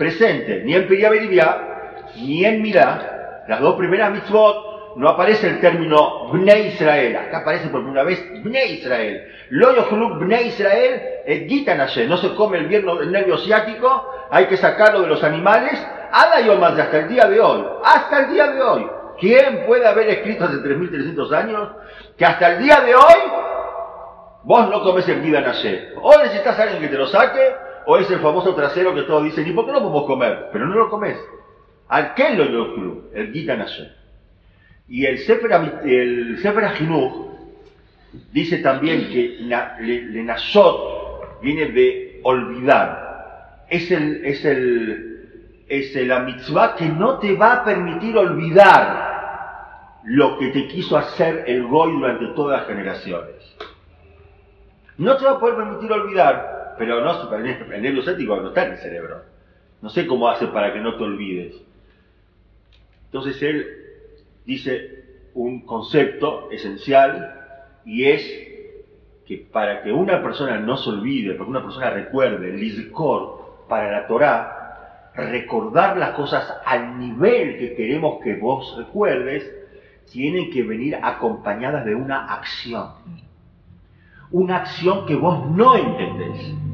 [0.00, 1.10] presente, ni en Pirya
[2.16, 7.68] ni en Milá, las dos primeras mitzvot, no aparece el término Bnei Israel, acá aparece
[7.68, 9.28] por primera vez Bnei Israel.
[9.50, 14.56] Lo yochlu Bnei Israel es no se come el, vierno, el nervio ciático, hay que
[14.56, 15.78] sacarlo de los animales,
[16.12, 16.38] Ada
[16.82, 18.86] hasta el día de hoy, hasta el día de hoy.
[19.20, 21.68] ¿Quién puede haber escrito hace 3.300 años
[22.16, 23.20] que hasta el día de hoy
[24.44, 25.92] vos no comes el Gitanashe?
[26.00, 27.54] O necesitas a alguien que te lo saque,
[27.90, 30.48] o es el famoso trasero que todos dicen, ¿y por qué no podemos comer?
[30.52, 31.18] Pero no lo comes.
[31.88, 33.10] ¿Al qué lo yochlu?
[33.12, 33.90] El Gitanashe.
[34.88, 36.70] Y el Sefer, el Sefer
[38.32, 43.66] dice también que le, Nashot viene de olvidar.
[43.68, 50.50] Es, el, es, el, es la que no te va a permitir olvidar lo que
[50.50, 53.34] te quiso hacer el Goy durante todas las generaciones.
[54.96, 58.72] No te va a poder permitir olvidar, pero no, el nervio cético no está en
[58.72, 59.20] el cerebro.
[59.82, 61.54] No sé cómo hace para que no te olvides.
[63.04, 63.66] Entonces él
[64.46, 68.22] dice un concepto esencial y es
[69.26, 73.66] que para que una persona no se olvide, para que una persona recuerde, el Lizkor
[73.68, 79.54] para la Torah, recordar las cosas al nivel que queremos que vos recuerdes,
[80.10, 82.92] tienen que venir acompañadas de una acción.
[84.30, 86.69] Una acción que vos no entendés.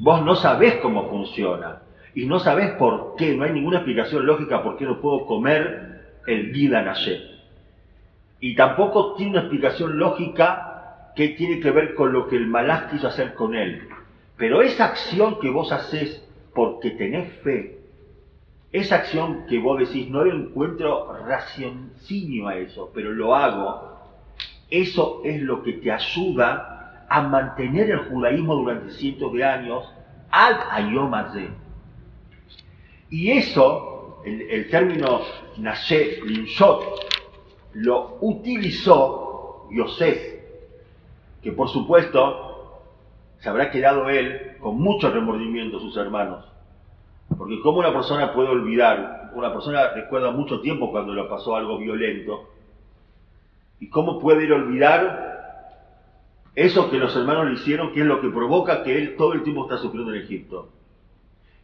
[0.00, 1.82] Vos no sabés cómo funciona.
[2.14, 3.36] Y no sabés por qué.
[3.36, 7.38] No hay ninguna explicación lógica por qué no puedo comer el vida Nashe
[8.40, 12.90] y tampoco tiene una explicación lógica que tiene que ver con lo que el malach
[12.90, 13.88] quiso hacer con él.
[14.36, 17.78] Pero esa acción que vos haces porque tenés fe,
[18.70, 23.98] esa acción que vos decís, no le encuentro raciocinio a eso, pero lo hago,
[24.70, 26.77] eso es lo que te ayuda
[27.08, 29.84] a mantener el judaísmo durante cientos de años
[30.30, 31.48] al ayomazé.
[33.10, 35.20] Y eso, el, término
[35.56, 36.82] nashe, linshot,
[37.72, 40.18] lo utilizó Yosef,
[41.42, 42.82] que por supuesto
[43.38, 46.44] se habrá quedado él con mucho remordimiento sus hermanos.
[47.36, 51.78] Porque cómo una persona puede olvidar, una persona recuerda mucho tiempo cuando le pasó algo
[51.78, 52.48] violento,
[53.80, 55.37] y cómo puede olvidar
[56.58, 59.44] eso que los hermanos le hicieron, que es lo que provoca que él todo el
[59.44, 60.68] tiempo está sufriendo en Egipto.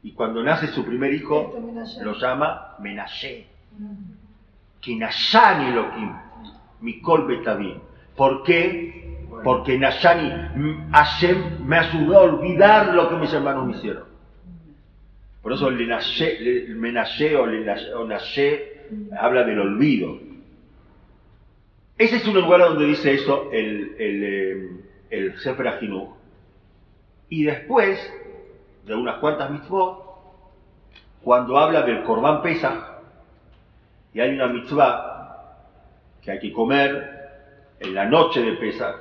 [0.04, 1.52] Y cuando nace su primer hijo,
[2.02, 3.46] lo llama Menashe.
[4.80, 6.12] Que Nashani Elohim,
[6.80, 7.74] Mikol Betaví.
[8.14, 9.18] ¿Por qué?
[9.42, 10.30] Porque Nashani,
[10.92, 14.04] Hashem me ayudó a olvidar lo que mis hermanos me hicieron.
[15.42, 17.68] Por eso el Menashe o el
[19.18, 20.20] habla del olvido.
[21.98, 24.83] Ese es un lugar donde dice eso el, el, eh,
[25.14, 25.78] el Sefer
[27.28, 27.98] Y después
[28.84, 30.02] de unas cuantas mitzvot,
[31.22, 32.94] cuando habla del Corban Pesach,
[34.12, 35.14] y hay una mitzvah
[36.22, 37.14] que hay que comer
[37.80, 38.96] en la noche de Pesach.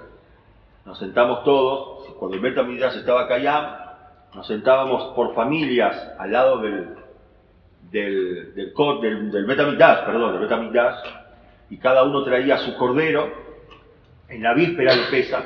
[0.86, 3.89] Nos sentamos todos, cuando el Betamidash estaba acá,
[4.34, 6.95] nos sentábamos por familias al lado del,
[7.91, 8.73] del, del,
[9.32, 10.69] del, perdón, del
[11.69, 13.32] y cada uno traía su cordero
[14.28, 15.45] en la víspera de Pesach,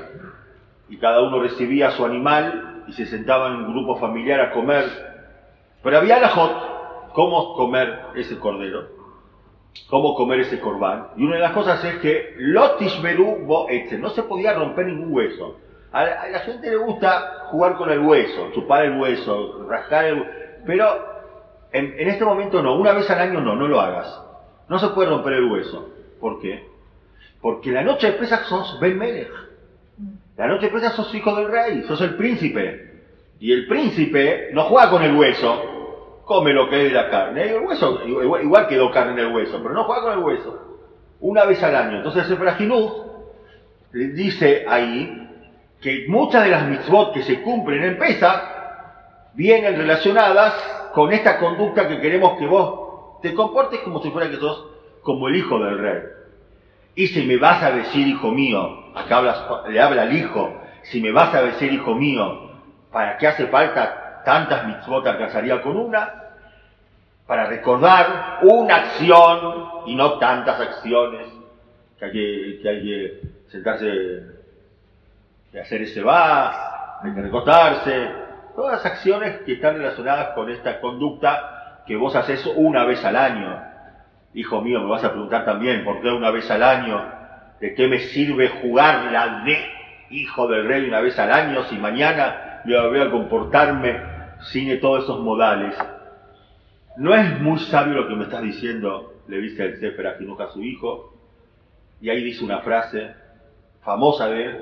[0.89, 4.85] y cada uno recibía su animal y se sentaba en un grupo familiar a comer.
[5.83, 8.97] Pero había la hot, ¿cómo comer ese cordero?
[9.89, 11.09] cómo comer ese corbán.
[11.15, 13.67] Y una de las cosas es que Lotishberu bo
[13.99, 15.57] no se podía romper ningún hueso.
[15.91, 20.31] A la, gente le gusta jugar con el hueso, chupar el hueso, rascar el hueso,
[20.65, 20.85] pero
[21.71, 24.21] en, este momento no, una vez al año no, no lo hagas.
[24.67, 25.89] No se puede romper el hueso.
[26.19, 26.67] ¿Por qué?
[27.41, 29.31] Porque la noche de Pesach sos Ben Melech.
[30.37, 33.01] La noche Pesach sos hijo del rey, sos el príncipe.
[33.39, 37.49] Y el príncipe no juega con el hueso, come lo que es la carne.
[37.49, 40.61] El hueso, igual, quedó carne en el hueso, pero no juega con el hueso.
[41.19, 41.97] Una vez al año.
[41.97, 42.37] Entonces el
[43.93, 45.27] le dice ahí
[45.81, 50.53] que muchas de las mitzvot que se cumplen en Pesa vienen relacionadas
[50.93, 54.67] con esta conducta que queremos que vos te comportes como si fuera que sos
[55.01, 56.01] como el hijo del rey.
[56.95, 61.11] Y si me vas a decir, hijo mío, acá le habla al hijo, si me
[61.11, 62.51] vas a decir, hijo mío,
[62.91, 66.13] ¿para qué hace falta tantas mitzvot alcanzaría con una,
[67.25, 71.27] para recordar una acción y no tantas acciones
[71.99, 74.21] que hay que, hay que sentarse,
[75.51, 77.21] que hacer ese va, hay que
[78.55, 83.15] todas las acciones que están relacionadas con esta conducta que vos haces una vez al
[83.15, 83.61] año.
[84.33, 87.16] Hijo mío, me vas a preguntar también, ¿por qué una vez al año?
[87.59, 89.57] ¿De qué me sirve jugar la de
[90.09, 93.99] hijo del rey una vez al año si mañana yo voy a comportarme
[94.51, 95.75] sin todos esos modales?
[96.97, 100.63] No es muy sabio lo que me estás diciendo, le dice el Sefer a su
[100.63, 101.13] hijo,
[102.01, 103.13] y ahí dice una frase
[103.81, 104.61] famosa de él,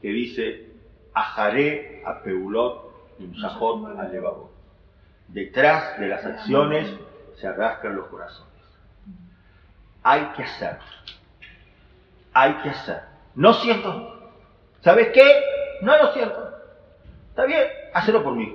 [0.00, 0.66] que dice,
[1.14, 4.50] Ajaré a Peulot y al Levavot.
[5.28, 6.94] Detrás de las acciones
[7.36, 8.52] se arrastran los corazones.
[10.02, 10.78] Hay que hacer.
[12.36, 13.00] Hay que hacer.
[13.34, 14.14] No siento.
[14.82, 15.24] ¿Sabes qué?
[15.80, 16.36] No lo siento.
[17.30, 17.62] Está bien,
[17.94, 18.54] hacelo por mí.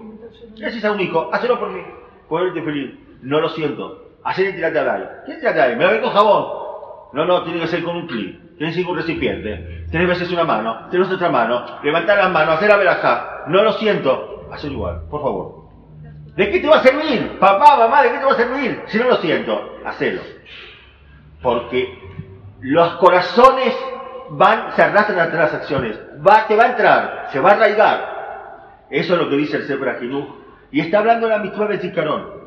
[0.61, 1.81] Ese a un hijo, hacelo por mí.
[2.29, 2.93] Ponerte feliz.
[3.23, 4.11] No lo siento.
[4.23, 5.07] Hacer el tirate al aire.
[5.25, 5.75] ¿Qué tirate al aire?
[5.77, 6.45] Me lo con jabón.
[7.13, 8.55] No, no, tiene que ser con un clip.
[8.57, 9.85] Tienes que ir con un recipiente.
[9.89, 10.87] Tienes que hacer una mano.
[10.91, 11.79] Tienes otra mano.
[11.81, 13.45] Levantar las manos, hacer la verajá.
[13.47, 14.47] No lo siento.
[14.51, 15.61] Hacer igual, por favor.
[16.35, 17.39] ¿De qué te va a servir?
[17.39, 18.83] Papá, mamá, ¿de qué te va a servir?
[18.85, 20.21] Si no lo siento, hacelo.
[21.41, 22.00] Porque
[22.61, 23.75] los corazones
[24.29, 25.99] van, se arrastran ante las acciones.
[26.25, 28.11] Va, te va a entrar, se va a arraigar.
[28.89, 29.99] Eso es lo que dice el Sefer
[30.71, 32.41] Y está hablando la mitzvah de Zikaron.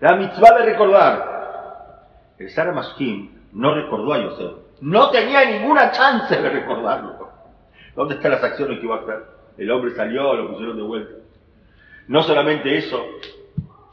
[0.00, 1.34] La mitzvah de recordar.
[2.38, 4.52] El Sara Mashkim no recordó a Yosef.
[4.80, 7.30] No tenía ninguna chance de recordarlo.
[7.94, 9.24] ¿Dónde están las acciones que iba a hacer?
[9.56, 11.14] El hombre salió, lo pusieron de vuelta.
[12.08, 13.02] No solamente eso,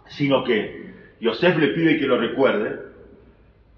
[0.07, 2.79] sino que Yosef le pide que lo recuerde,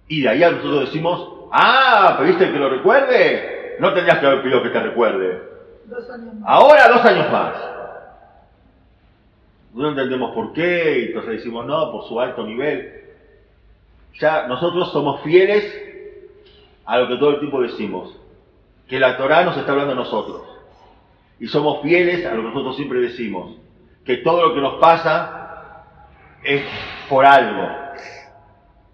[0.08, 4.64] y de ahí nosotros decimos, ah, pediste que lo recuerde, no tendrías que haber pedido
[4.64, 5.42] que te recuerde.
[6.46, 7.56] Ahora dos años más.
[9.74, 13.04] No entendemos por qué, y entonces decimos, no, por su alto nivel.
[14.20, 15.64] Ya nosotros somos fieles
[16.86, 18.16] a lo que todo el tiempo decimos,
[18.88, 20.42] que la Torah nos está hablando a nosotros.
[21.40, 23.56] Y somos fieles a lo que nosotros siempre decimos,
[24.06, 25.84] que todo lo que nos pasa
[26.44, 26.62] es
[27.10, 27.68] por algo.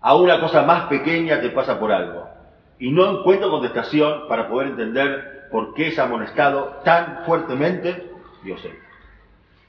[0.02, 2.39] A una cosa más pequeña te pasa por algo.
[2.80, 8.10] Y no encuentro contestación para poder entender por qué es amonestado tan fuertemente
[8.44, 8.62] Dios.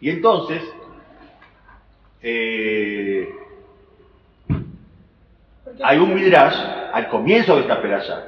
[0.01, 0.63] Y entonces,
[2.23, 3.29] eh,
[5.83, 6.57] hay un midrash
[6.93, 8.27] al comienzo de esta perashá.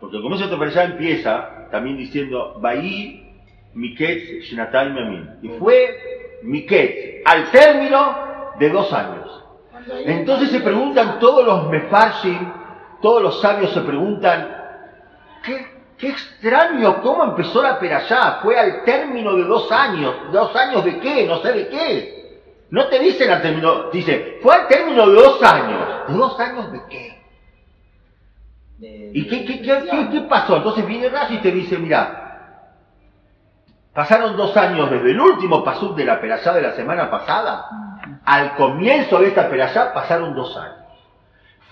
[0.00, 3.26] Porque al comienzo de esta perashá empieza también diciendo, Bahí
[3.74, 5.30] Miket Shnatay Memin.
[5.42, 9.44] Y fue Miket al término de dos años.
[10.04, 12.38] Entonces se preguntan todos los mefarshim,
[13.00, 14.48] todos los sabios se preguntan,
[15.42, 15.66] ¿qué,
[15.98, 18.40] qué extraño cómo empezó la perashá?
[18.42, 20.14] Fue al término de dos años.
[20.32, 21.26] ¿Dos años de qué?
[21.26, 22.16] No sé de qué.
[22.70, 26.08] No te dicen al término, dice, fue al término de dos años.
[26.08, 27.16] ¿De dos años de qué?
[29.14, 30.56] ¿Y qué, qué, qué, qué, pasó?
[30.56, 32.26] Entonces viene Rashi y te dice, mira,
[33.96, 37.64] Pasaron dos años desde el último pasú de la perashá de la semana pasada.
[38.26, 40.85] Al comienzo de esta perashá pasaron dos años.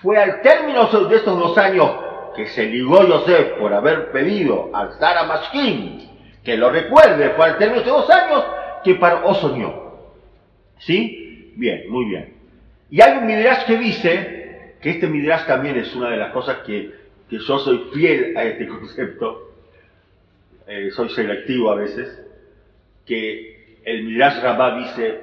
[0.05, 1.91] Fue al término de estos dos años
[2.37, 5.99] que se ligó Yosef por haber pedido al Zara Mashkim
[6.45, 8.45] que lo recuerde, fue al término de dos años
[8.85, 9.73] que Paró soñó.
[10.77, 11.55] ¿Sí?
[11.57, 12.35] Bien, muy bien.
[12.91, 16.59] Y hay un midrash que dice, que este midrash también es una de las cosas
[16.67, 16.93] que,
[17.31, 19.55] que yo soy fiel a este concepto,
[20.67, 22.21] eh, soy selectivo a veces,
[23.07, 25.21] que el Midrash Rabbah dice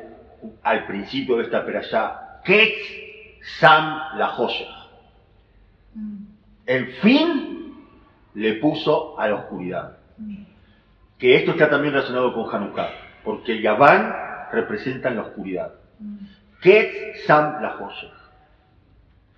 [0.63, 3.00] al principio de esta perashá, Ketz
[3.59, 4.67] Sam la joya.
[6.65, 7.75] El fin
[8.33, 9.97] le puso a la oscuridad.
[11.17, 12.89] Que esto está también relacionado con Hanukkah,
[13.23, 14.13] porque el Yaván
[14.51, 15.73] representa la oscuridad.
[16.61, 18.11] Ketz Sam la joya.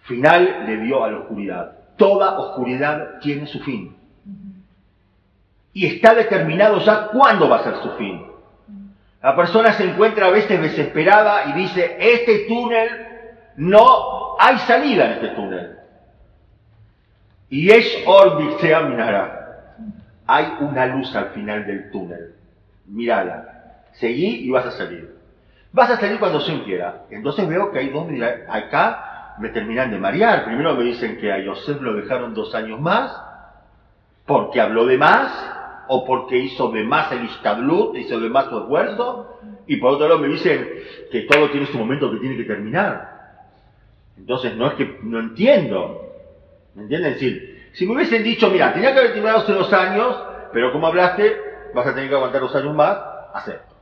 [0.04, 1.78] Final le dio a la oscuridad.
[1.98, 3.96] Toda oscuridad tiene su fin
[5.74, 8.26] y está determinado ya cuándo va a ser su fin.
[9.22, 12.90] La persona se encuentra a veces desesperada y dice, este túnel,
[13.58, 15.78] no hay salida en este túnel.
[17.50, 18.04] Y es
[18.60, 19.76] se minará.
[20.26, 22.36] Hay una luz al final del túnel.
[22.88, 23.84] Mírala.
[23.94, 25.16] Seguí y vas a salir.
[25.72, 27.06] Vas a salir cuando se quiera.
[27.10, 28.08] Entonces veo que hay dos
[28.50, 30.46] Acá me terminan de marear.
[30.46, 33.16] Primero me dicen que a Yosef lo dejaron dos años más
[34.26, 35.32] porque habló de más
[35.88, 40.08] o porque hizo de más el istablut, hizo de más su esfuerzo, y por otro
[40.08, 40.68] lado me dicen
[41.12, 43.13] que todo tiene su momento que tiene que terminar.
[44.18, 46.16] Entonces no es que no entiendo,
[46.76, 47.14] ¿me entienden?
[47.14, 50.16] Decir, si me hubiesen dicho, mira, tenía que haber terminado hace dos años,
[50.52, 51.36] pero como hablaste,
[51.74, 52.98] vas a tener que aguantar dos años más,
[53.34, 53.76] acepto.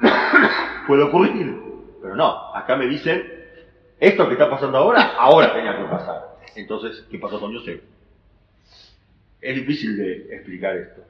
[0.86, 1.56] Puede ocurrir,
[2.02, 3.24] pero no, acá me dicen,
[3.98, 6.36] esto que está pasando ahora, ahora tenía que pasar.
[6.56, 7.82] Entonces, ¿qué pasó con José?
[9.40, 11.02] Es difícil de explicar esto.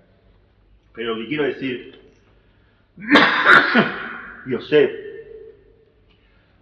[0.95, 2.01] Pero lo que quiero decir,
[4.47, 5.10] Yosef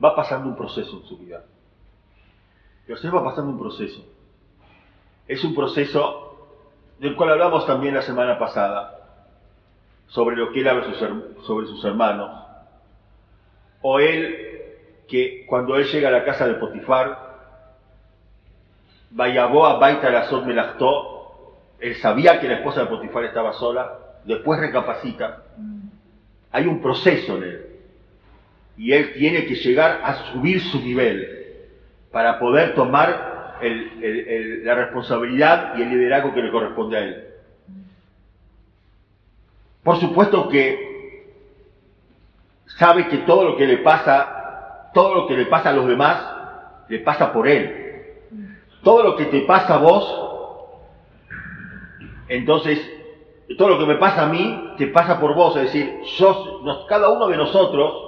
[0.02, 1.44] va pasando un proceso en su vida.
[2.86, 4.04] Yosef va pasando un proceso.
[5.26, 6.28] es un proceso
[6.98, 8.94] del cual hablamos también la semana pasada,
[10.08, 10.94] sobre lo que él habla
[11.42, 12.30] sobre sus hermanos,
[13.82, 17.28] o él que cuando él llega a la casa de Potifar,
[19.10, 24.60] Vayabó a Baita la Melastó, él sabía que la esposa de Potifar estaba sola, después
[24.60, 25.44] recapacita,
[26.50, 27.66] hay un proceso en él,
[28.78, 31.46] y él tiene que llegar a subir su nivel
[32.12, 37.24] para poder tomar la responsabilidad y el liderazgo que le corresponde a él.
[39.82, 40.88] Por supuesto que
[42.66, 46.24] sabe que todo lo que le pasa, todo lo que le pasa a los demás,
[46.88, 48.04] le pasa por él.
[48.84, 50.28] Todo lo que te pasa a vos,
[52.28, 52.78] entonces,
[53.56, 55.56] todo lo que me pasa a mí, te pasa por vos.
[55.56, 58.07] Es decir, yo, cada uno de nosotros,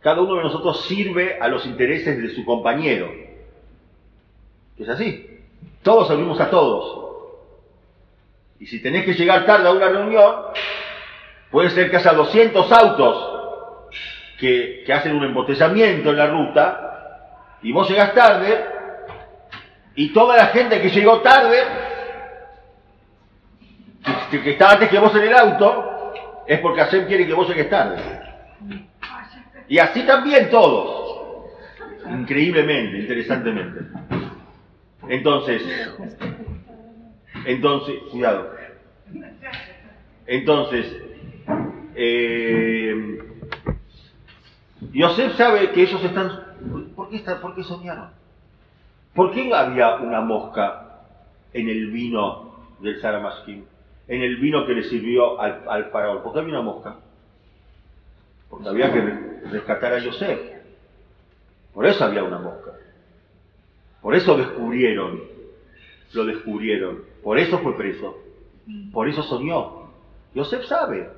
[0.00, 3.10] cada uno de nosotros sirve a los intereses de su compañero.
[4.78, 5.40] Es así.
[5.82, 7.10] Todos servimos a todos.
[8.58, 10.34] Y si tenés que llegar tarde a una reunión,
[11.50, 13.40] puede ser que haya 200 autos
[14.38, 18.64] que, hacen un embotellamiento en la ruta y vos llegás tarde
[19.94, 21.62] y toda la gente que llegó tarde,
[24.30, 26.12] que, que está antes que vos en el auto,
[26.46, 28.20] es porque Hashem quiere que vos llegues tarde.
[29.70, 31.46] Y así también todos.
[32.10, 33.80] Increíblemente, interesantemente.
[35.08, 35.62] Entonces,
[37.44, 38.50] entonces, cuidado.
[40.26, 40.96] Entonces,
[41.94, 43.22] eh,
[44.92, 46.92] Yosef sabe que ellos están.
[46.96, 48.10] ¿Por qué, está, ¿Por qué soñaron?
[49.14, 51.04] ¿Por qué había una mosca
[51.52, 53.64] en el vino del Saramashkin?
[54.08, 56.24] En el vino que le sirvió al, al faraón.
[56.24, 56.96] ¿Por qué había una mosca?
[58.50, 59.00] Porque había que
[59.50, 60.38] rescatar a Yosef.
[61.72, 62.72] Por eso había una mosca.
[64.02, 65.22] Por eso descubrieron,
[66.12, 67.04] lo descubrieron.
[67.22, 68.18] Por eso fue preso.
[68.92, 69.90] Por eso soñó.
[70.34, 71.08] Yosef sabe.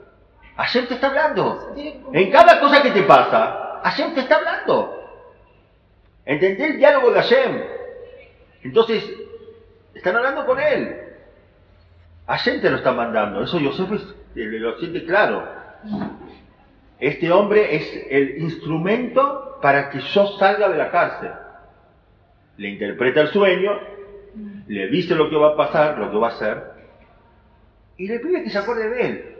[0.56, 1.74] Hashem te está hablando.
[2.12, 4.98] En cada cosa que te pasa, Hashem te está hablando.
[6.24, 7.62] ¿Entendés el diálogo de Hashem?
[8.62, 9.10] Entonces,
[9.94, 10.96] están hablando con él.
[12.26, 13.42] Hashem te lo está mandando.
[13.42, 13.90] Eso Yosef
[14.34, 15.48] lo siente claro.
[17.02, 21.32] Este hombre es el instrumento para que yo salga de la cárcel
[22.56, 23.72] le interpreta el sueño,
[24.68, 26.62] le dice lo que va a pasar, lo que va a hacer,
[27.96, 29.36] y le pide que se acuerde de él.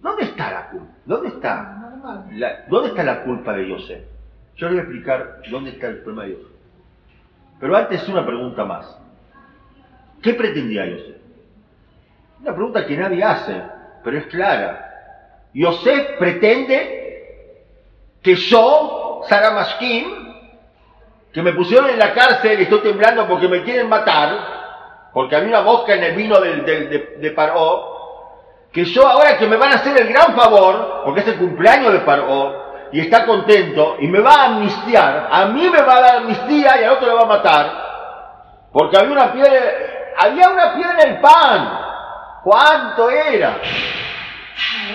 [0.00, 0.94] ¿Dónde está la culpa?
[1.04, 2.22] ¿Dónde está?
[2.32, 4.04] La, ¿Dónde está la culpa de José?
[4.56, 6.54] Yo le voy a explicar dónde está el problema de José.
[7.58, 8.98] Pero antes una pregunta más.
[10.22, 11.16] ¿Qué pretendía José?
[12.42, 13.62] Una pregunta que nadie hace,
[14.04, 14.85] pero es clara.
[15.62, 16.96] José pretende
[18.22, 20.26] que yo, Sara Mashkin,
[21.32, 25.48] que me pusieron en la cárcel y estoy temblando porque me quieren matar, porque había
[25.48, 27.96] una mosca en el vino de, de Paró,
[28.72, 31.92] que yo ahora que me van a hacer el gran favor, porque es el cumpleaños
[31.92, 36.00] de Paró, y está contento, y me va a amnistiar, a mí me va a
[36.00, 37.72] dar amnistía y al otro le va a matar,
[38.72, 39.60] porque había una piedra,
[40.18, 41.80] había una piedra en el pan,
[42.42, 43.60] ¿cuánto era?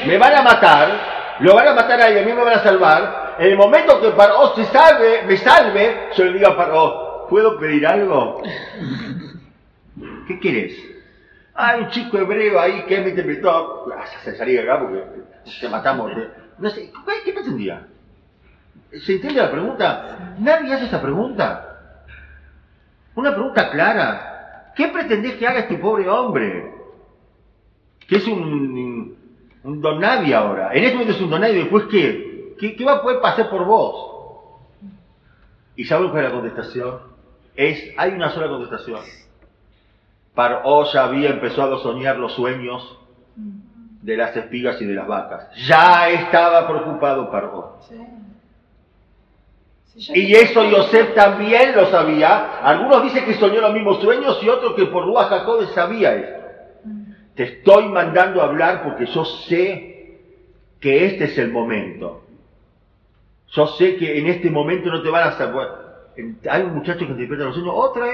[0.06, 2.64] Me van a matar, lo van a matar a él, a mí me van a
[2.64, 7.28] salvar, en el momento que Paró se salve, me salve, yo le digo a Paró,
[7.30, 8.42] ¿puedo pedir algo?
[10.28, 10.74] ¿Qué quieres?
[11.54, 15.04] Hay un chico hebreo ahí que me interpretó, ah, se salía acá porque
[15.60, 16.12] te matamos.
[16.58, 16.92] No sé,
[17.26, 17.88] ¿qué pretendía?
[18.92, 20.36] ¿Se entiende la pregunta?
[20.40, 22.04] Nadie hace esa pregunta.
[23.16, 24.72] Una pregunta clara.
[24.76, 26.74] ¿Qué pretendés que haga este pobre hombre?
[28.08, 29.18] Que es un,
[29.64, 30.72] un don nadie ahora.
[30.74, 32.56] En este momento es un don nadie, después qué?
[32.60, 34.12] ¿Qué, va a poder pasar por vos?
[35.76, 37.00] ¿Y saben cuál es la contestación?
[37.56, 39.00] Es, hay una sola contestación.
[40.34, 42.98] Paró ya había empezado a soñar los sueños
[44.02, 45.50] de las espigas y de las vacas.
[45.68, 47.80] Ya estaba preocupado Paró.
[49.96, 52.60] y eso Yosef también lo sabía.
[52.64, 56.41] Algunos dicen que soñó los mismos sueños y otros que por Ruach Jacob sabía esto.
[57.36, 60.20] Te estoy mandando a hablar porque yo sé
[60.80, 62.24] que este es el momento.
[63.50, 65.50] Yo sé que en este momento no te van a hacer.
[66.50, 68.14] hay un muchacho que interpreta los sueños, otra vez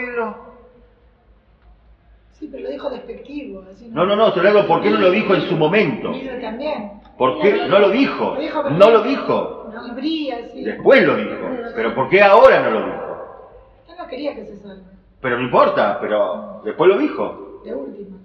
[2.34, 3.63] Sí, pero lo dijo despectivo.
[3.89, 6.11] no, no, no, te lo digo, ¿por qué no lo dijo en su momento?
[6.39, 6.91] también.
[7.18, 8.38] ¿Por qué no lo dijo?
[8.72, 9.72] No lo dijo.
[9.74, 10.63] No brilla, sí.
[10.63, 11.49] Después lo dijo.
[11.76, 13.41] Pero ¿por qué ahora no lo dijo?
[13.89, 14.84] Él no quería que se salve.
[15.22, 17.61] Pero no importa, pero después lo dijo.
[17.63, 18.18] De última.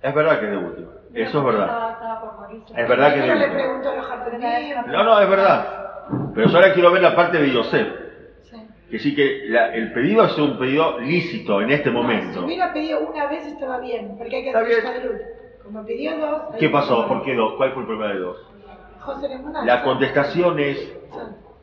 [0.00, 0.90] Es verdad que es de última.
[1.14, 1.98] Eso es verdad.
[2.76, 4.82] Es verdad que es de última.
[4.86, 5.74] No, no, es verdad.
[6.34, 7.88] Pero ahora quiero ver la parte de Yosef.
[8.90, 12.44] Que sí que la- el pedido es un pedido lícito en este No, si momento.
[12.44, 15.20] hubiera pedido una vez estaba bien, porque hay que Está hacer bien.
[15.62, 16.40] Como pidió dos.
[16.54, 17.06] hay ¿Qué que pasó?
[17.06, 17.52] ¿Por qué dos?
[17.58, 18.38] ¿Cuál fue el problema de dos?
[19.00, 20.90] José Lemoná, La contestación es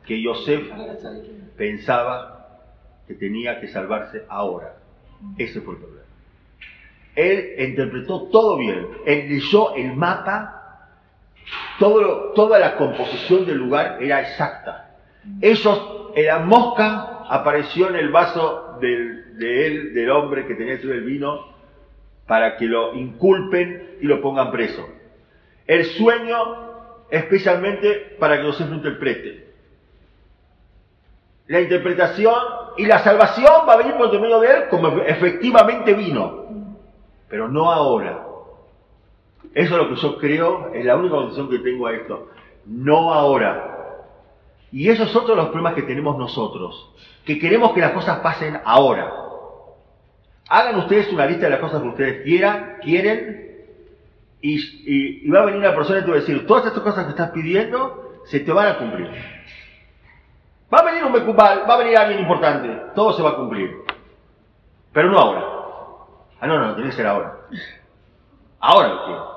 [0.04, 0.70] que Yosef
[1.56, 2.46] pensaba
[3.08, 4.74] que tenía que salvarse ahora.
[5.36, 6.05] Ese fue el problema.
[7.16, 8.86] Él interpretó todo bien.
[9.04, 10.52] Leyó el mapa.
[11.78, 14.90] Toda la composición del lugar era exacta.
[15.40, 20.92] Ellos, la mosca apareció en el vaso del- de él, del hombre que tenía todo
[20.92, 21.46] el vino,
[22.26, 24.86] para que lo inculpen y lo pongan preso.
[25.66, 26.36] El sueño,
[27.10, 29.46] especialmente para que José lo interprete
[31.48, 32.34] la interpretación
[32.76, 36.44] y la salvación va a venir por medio de él como efectivamente vino,
[37.28, 38.24] pero no ahora.
[39.54, 42.28] Eso es lo que yo creo, es la única condición que tengo a esto.
[42.66, 43.72] No ahora.
[44.72, 46.92] Y esos son otros los problemas que tenemos nosotros,
[47.24, 49.12] que queremos que las cosas pasen ahora.
[50.48, 53.46] Hagan ustedes una lista de las cosas que ustedes quieran, quieren,
[54.40, 57.04] y, y- va a venir una persona y te va a decir, todas estas cosas
[57.04, 59.08] que estás pidiendo se te van a cumplir.
[60.72, 63.76] Va a venir un Mecubal, va a venir alguien importante, todo se va a cumplir.
[64.92, 65.55] Pero no ahora.
[66.40, 67.36] Ah, no, no, tiene que ser ahora.
[68.60, 69.36] Ahora lo quiero.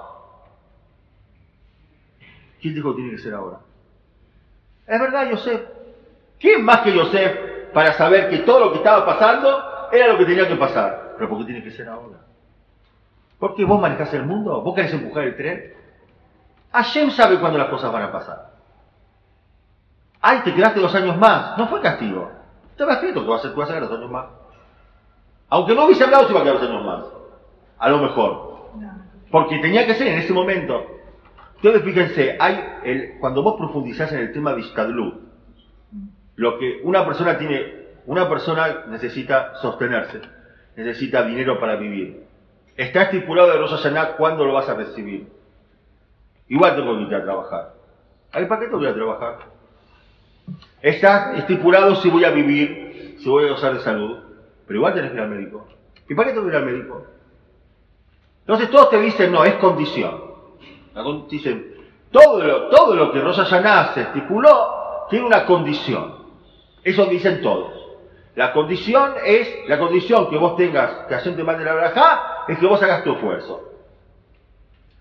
[2.61, 3.59] ¿Quién dijo que tiene que ser ahora?
[4.85, 5.61] Es verdad, Yosef.
[6.39, 10.25] ¿Quién más que Yosef para saber que todo lo que estaba pasando era lo que
[10.25, 11.15] tenía que pasar?
[11.17, 12.17] Pero ¿por qué tiene que ser ahora?
[13.37, 14.61] ¿Por qué vos manejás el mundo?
[14.61, 15.73] ¿Vos querés empujar el tren?
[16.71, 18.51] Hashem sabe cuándo las cosas van a pasar.
[20.21, 21.57] Ay, te quedaste dos años más.
[21.57, 22.31] No fue castigo.
[22.71, 24.25] Estaba escrito que vas a, que vas a quedar dos años más.
[25.49, 27.05] Aunque no hubiese hablado, se iba a quedar dos años más.
[27.79, 28.49] A lo mejor.
[29.31, 30.85] Porque tenía que ser en ese momento.
[31.55, 35.15] Ustedes fíjense, hay el, cuando vos profundizás en el tema de Ishtadlut,
[36.35, 40.21] lo que una persona tiene, una persona necesita sostenerse,
[40.77, 42.23] necesita dinero para vivir.
[42.77, 45.27] Está estipulado de Rosh Hashanah cuándo lo vas a recibir.
[46.47, 47.73] Igual tengo que ir a trabajar.
[48.31, 49.37] ¿para qué que ir a trabajar?
[50.81, 54.28] Está estipulado si voy a vivir, si voy a gozar de salud,
[54.69, 55.65] pero igual tenés que ir al médico.
[56.07, 57.03] ¿Y para qué tengo que ir al médico?
[58.41, 60.21] Entonces todos te dicen, no, es condición.
[61.27, 61.73] Dicen,
[62.11, 66.23] todo lo, todo lo que Rosa Yaná estipuló tiene una condición.
[66.83, 67.73] Eso dicen todos.
[68.35, 72.59] La condición es, la condición que vos tengas que Hashem te mande la verajá, es
[72.59, 73.71] que vos hagas tu esfuerzo.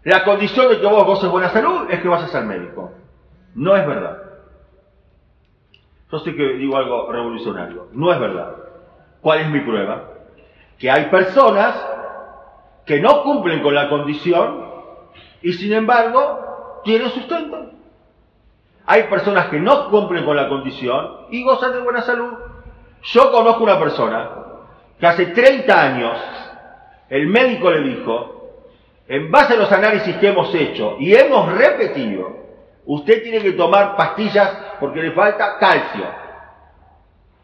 [0.05, 2.93] La condición de que vos goces buena salud es que vayas al médico.
[3.55, 4.17] No es verdad.
[6.11, 7.89] Yo sé que digo algo revolucionario.
[7.93, 8.68] No es verdad.
[9.21, 10.05] ¿Cuál es mi prueba?
[10.79, 11.75] Que hay personas
[12.85, 14.67] que no cumplen con la condición
[15.43, 17.71] y sin embargo tienen sustento.
[18.87, 22.33] Hay personas que no cumplen con la condición y gozan de buena salud.
[23.03, 24.31] Yo conozco una persona
[24.99, 26.19] que hace 30 años
[27.09, 28.39] el médico le dijo,
[29.07, 32.37] en base a los análisis que hemos hecho y hemos repetido,
[32.87, 36.05] usted tiene que tomar pastillas porque le falta calcio.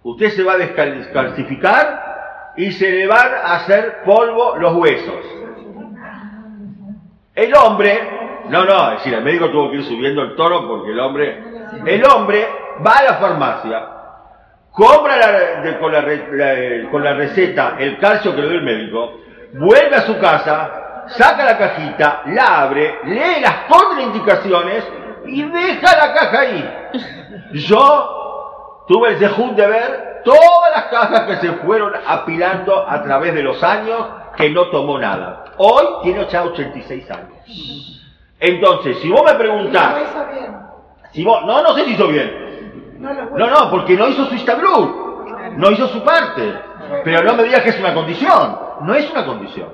[0.05, 5.25] Usted se va a descalcificar y se le van a hacer polvo los huesos.
[7.35, 8.01] El hombre,
[8.49, 11.43] no, no, es decir, el médico tuvo que ir subiendo el toro porque el hombre,
[11.87, 12.47] el hombre
[12.87, 13.87] va a la farmacia,
[14.71, 19.15] compra la- con, la, la- con la receta el calcio que le dio el médico,
[19.55, 24.85] vuelve a su casa, saca la cajita, la abre, lee las contraindicaciones
[25.27, 26.75] y deja la caja ahí.
[27.53, 28.21] Yo
[28.87, 33.43] tuve el sejud de ver todas las cajas que se fueron apilando a través de
[33.43, 34.07] los años
[34.37, 35.45] que no tomó nada.
[35.59, 37.39] Hoy tiene ya 86 años.
[38.41, 39.95] Entonces, si vos me preguntás,
[41.13, 42.45] si vos, no, no sé si hizo bien.
[42.99, 46.55] No No, porque no hizo su istablut, no hizo su parte.
[47.05, 48.59] Pero no me digas que es una condición.
[48.81, 49.69] No es una condición.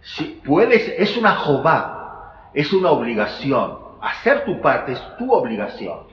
[0.00, 3.78] Si puedes, es una jobá, es una obligación.
[4.00, 6.06] Hacer tu parte es tu obligación.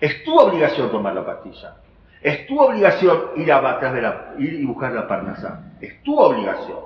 [0.00, 1.76] Es tu obligación tomar la pastilla.
[2.20, 5.60] Es tu obligación ir atrás de la, ir y buscar la parnasá.
[5.80, 6.78] Es tu obligación.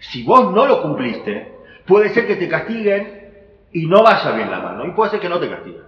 [0.00, 1.54] Si vos no lo cumpliste,
[1.86, 3.32] puede ser que te castiguen
[3.72, 4.86] y no vaya bien la mano.
[4.86, 5.82] Y puede ser que no te castiguen.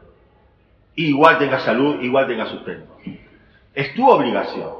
[0.96, 2.96] Igual tengas salud, igual tengas sustento.
[3.74, 4.70] Es tu obligación.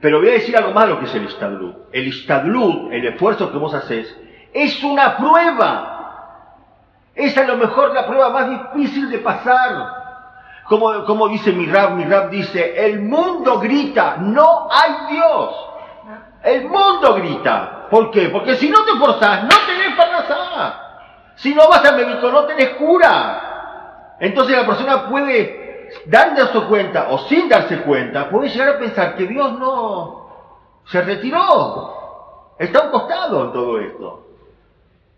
[0.00, 1.76] Pero voy a decir algo más de lo que es el istadlut.
[1.92, 4.16] El istadlut, el esfuerzo que vos haces,
[4.52, 6.58] es una prueba.
[7.14, 10.01] Es a lo mejor la prueba más difícil de pasar.
[10.72, 15.54] Como, como dice mi rab, mi rab dice, el mundo grita, no hay Dios.
[16.42, 17.88] El mundo grita.
[17.90, 18.30] ¿Por qué?
[18.30, 21.34] Porque si no te forzás, no tenés parnasá.
[21.34, 24.14] Si no vas al médico, no tenés cura.
[24.18, 29.26] Entonces la persona puede dándose cuenta o sin darse cuenta, puede llegar a pensar que
[29.26, 30.26] Dios no
[30.86, 34.26] se retiró, está a un costado en todo esto.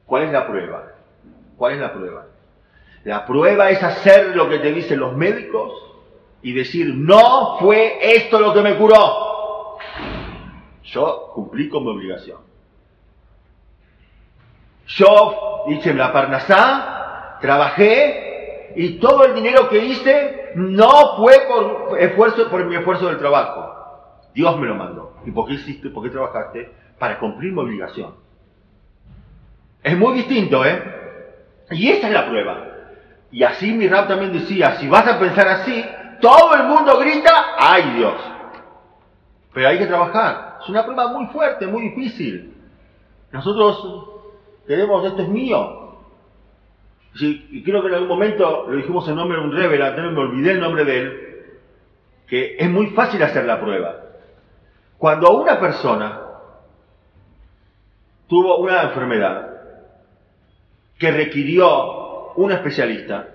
[0.05, 0.83] ¿Cuál es la prueba?
[1.57, 2.25] ¿Cuál es la prueba?
[3.05, 5.73] La prueba es hacer lo que te dicen los médicos
[6.43, 9.77] y decir, no fue esto lo que me curó.
[10.85, 12.39] Yo cumplí con mi obligación.
[14.87, 22.51] Yo hice la parnasá, trabajé y todo el dinero que hice no fue por esfuerzo,
[22.51, 23.73] por mi esfuerzo del trabajo.
[24.35, 25.15] Dios me lo mandó.
[25.27, 26.71] ¿Y por qué hiciste, por qué trabajaste?
[26.99, 28.15] Para cumplir mi obligación.
[29.83, 30.83] Es muy distinto, ¿eh?
[31.71, 32.74] Y esa es la prueba.
[33.35, 35.85] Y así mi rap también decía, si vas a pensar así,
[36.21, 38.15] todo el mundo grita, ¡ay Dios!
[39.53, 40.59] Pero hay que trabajar.
[40.63, 42.55] Es una prueba muy fuerte, muy difícil.
[43.33, 44.09] Nosotros
[44.69, 45.97] tenemos, esto es mío.
[47.21, 50.53] y creo que en algún momento lo dijimos en nombre de un revela, me olvidé
[50.53, 51.59] el nombre de él,
[52.29, 53.97] que es muy fácil hacer la prueba.
[54.97, 56.21] Cuando una persona
[58.29, 59.51] tuvo una enfermedad
[61.01, 62.04] que requirió
[62.37, 63.29] un especialista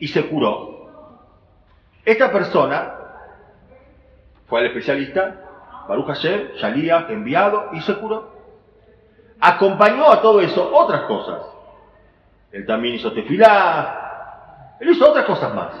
[0.00, 0.78] y se curó,
[2.04, 2.94] esta persona
[4.46, 5.44] fue al especialista,
[5.88, 8.30] Baruch Hashem, salía enviado y se curó.
[9.40, 11.42] Acompañó a todo eso otras cosas.
[12.50, 15.72] Él también hizo tefilá, él hizo otras cosas más.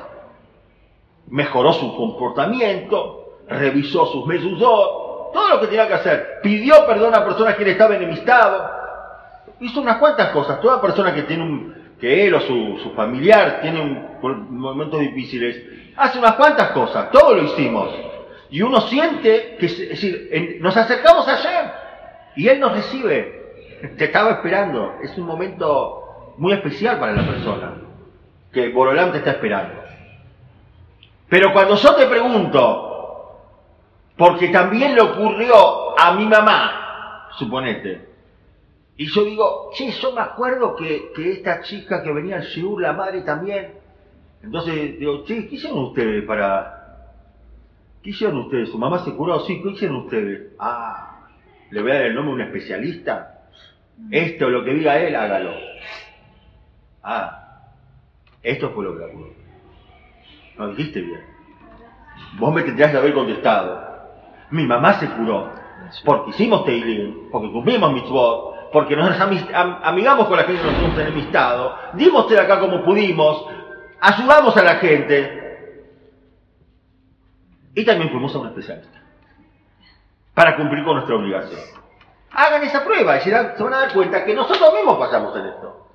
[1.28, 6.40] Mejoró su comportamiento, revisó sus mezuzot, todo lo que tenía que hacer.
[6.42, 8.70] Pidió perdón a personas que él estaba enemistado.
[9.60, 10.60] Hizo unas cuantas cosas.
[10.60, 15.62] Toda persona que tiene un, que él o su, familiar tiene un, momentos difíciles,
[15.96, 17.10] hace unas cuantas cosas.
[17.10, 17.90] Todo lo hicimos.
[18.50, 21.70] Y uno siente que, es decir, nos acercamos ayer
[22.36, 23.36] y él nos recibe.
[23.96, 24.94] Te estaba esperando.
[25.02, 27.74] Es un momento muy especial para la persona.
[28.52, 29.74] Que Borolán te está esperando.
[31.28, 32.88] Pero cuando yo te pregunto,
[34.16, 38.07] porque también le ocurrió a mi mamá, suponete,
[39.00, 42.92] y yo digo, che, yo me acuerdo que, esta chica que venía al Shiur, la
[42.92, 43.74] madre también,
[44.42, 46.74] entonces digo, che, ¿qué hicieron ustedes para...
[48.02, 48.70] ¿Qué hicieron ustedes?
[48.70, 49.38] ¿Su mamá se curó?
[49.40, 50.52] Sí, ¿qué hicieron ustedes?
[50.58, 51.28] Ah,
[51.70, 53.44] le voy a dar el nombre a un especialista.
[54.10, 55.52] Esto, lo que diga él, hágalo.
[57.04, 57.68] Ah,
[58.42, 59.32] esto fue lo que curó.
[60.58, 61.20] No dijiste bien.
[62.36, 63.80] Vos me tendrías que haber contestado.
[64.50, 65.52] Mi mamá se curó.
[66.04, 70.98] Porque hicimos Teilim, porque cumplimos mitzvot, porque nos amigamos con la gente que nos hemos
[70.98, 73.46] enemistado, dimos de acá como pudimos,
[74.00, 75.38] ayudamos a la gente
[77.74, 78.98] y también fuimos a un especialista
[80.34, 81.60] para cumplir con nuestra obligación.
[82.30, 85.86] Hagan esa prueba y se, van a dar cuenta que nosotros mismos pasamos en esto.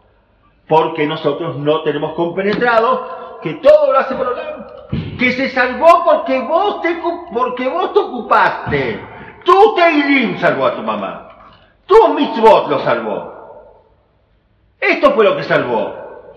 [0.68, 4.36] Porque nosotros no tenemos compenetrado que todo lo hace por
[5.18, 7.02] Que se salvó porque vos te,
[7.34, 9.08] porque vos te ocupaste.
[9.46, 11.33] Tu Teilim salvó a tu mamá.
[11.86, 13.34] Tu mitzvot lo salvó.
[14.80, 16.34] Esto fue lo que salvó.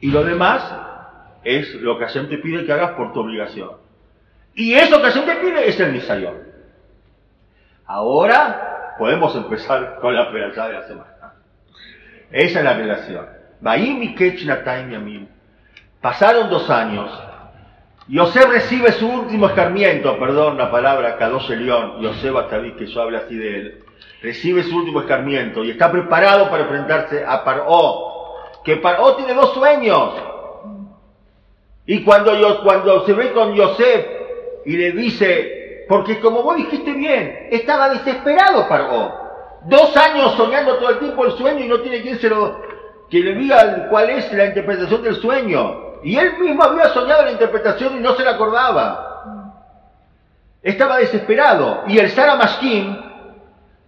[0.00, 0.72] Y lo demás
[1.44, 3.70] es lo que Hashem te pide que hagas por tu obligación.
[4.54, 6.36] Y eso que Hashem te pide es el Nisayón.
[7.86, 11.34] Ahora podemos empezar con la perashá de la semana.
[12.30, 13.26] Esa es la relación.
[16.00, 17.10] Pasaron dos años.
[18.08, 23.16] Yosef recibe su último escarmiento, perdón la palabra Kadosh León, Yosef Ataví, que yo hablo
[23.16, 23.83] así de él,
[24.22, 28.34] recibe su último escarmiento y está preparado para enfrentarse a Paró,
[28.64, 30.14] que Paró tiene dos sueños.
[31.86, 32.32] Y cuando,
[32.62, 34.06] cuando se ve con Yosef
[34.64, 39.22] y le dice, porque como vos dijiste bien, estaba desesperado Paró.
[39.66, 42.60] Dos años soñando todo el tiempo el sueño y no tiene quien se lo,
[43.10, 46.00] que le diga cuál es la interpretación del sueño.
[46.02, 49.52] Y él mismo había soñado la interpretación y no se la acordaba.
[50.62, 51.84] Estaba desesperado.
[51.86, 53.03] Y el Sara Mashkim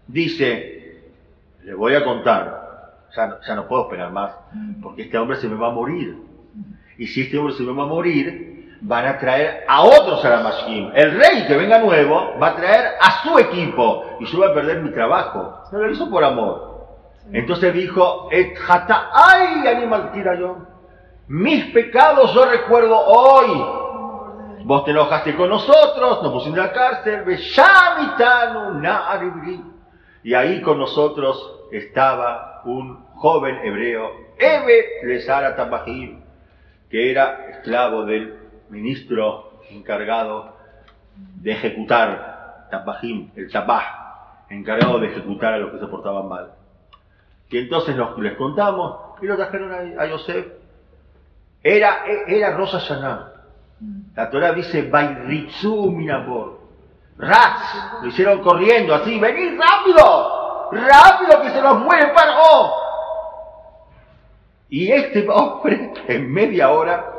[0.06, 1.02] dice,
[1.64, 4.32] le voy a contar, ya, ya no puedo esperar más,
[4.82, 6.16] porque este hombre se me va a morir.
[6.98, 10.90] Y si este hombre se me va a morir, van a traer a otro Saramashkim.
[10.94, 14.54] El rey que venga nuevo va a traer a su equipo y yo voy a
[14.54, 15.62] perder mi trabajo.
[15.72, 16.76] No lo hizo por amor.
[17.32, 20.58] Entonces dijo, Et ay animal yo.
[21.28, 23.84] Mis pecados yo recuerdo hoy.
[24.64, 27.24] Vos te enojaste con nosotros, nos pusimos en la cárcel,
[30.26, 36.18] y ahí con nosotros estaba un joven hebreo, Ebe Lesara Tabahim,
[36.90, 38.34] que era esclavo del
[38.68, 40.56] ministro encargado
[41.14, 43.84] de ejecutar Tabajim, el Tabaj,
[44.50, 46.50] encargado de ejecutar a los que se portaban mal.
[47.48, 50.44] Y entonces les contamos y lo trajeron a, Yosef.
[51.62, 53.32] Era, era Rosa Shaná.
[54.16, 56.55] La Torah dice, Bairitzu minabor.
[57.18, 62.72] Raz, lo hicieron corriendo así, venid rápido, rápido que se nos muere Paró.
[64.68, 67.12] Y este hombre, en media hora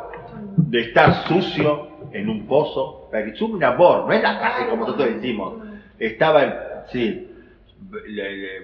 [0.58, 5.56] de estar sucio en un pozo, Bairitzu minabor, no es la casa como nosotros decimos,
[5.98, 6.54] estaba en,
[6.92, 7.24] sí,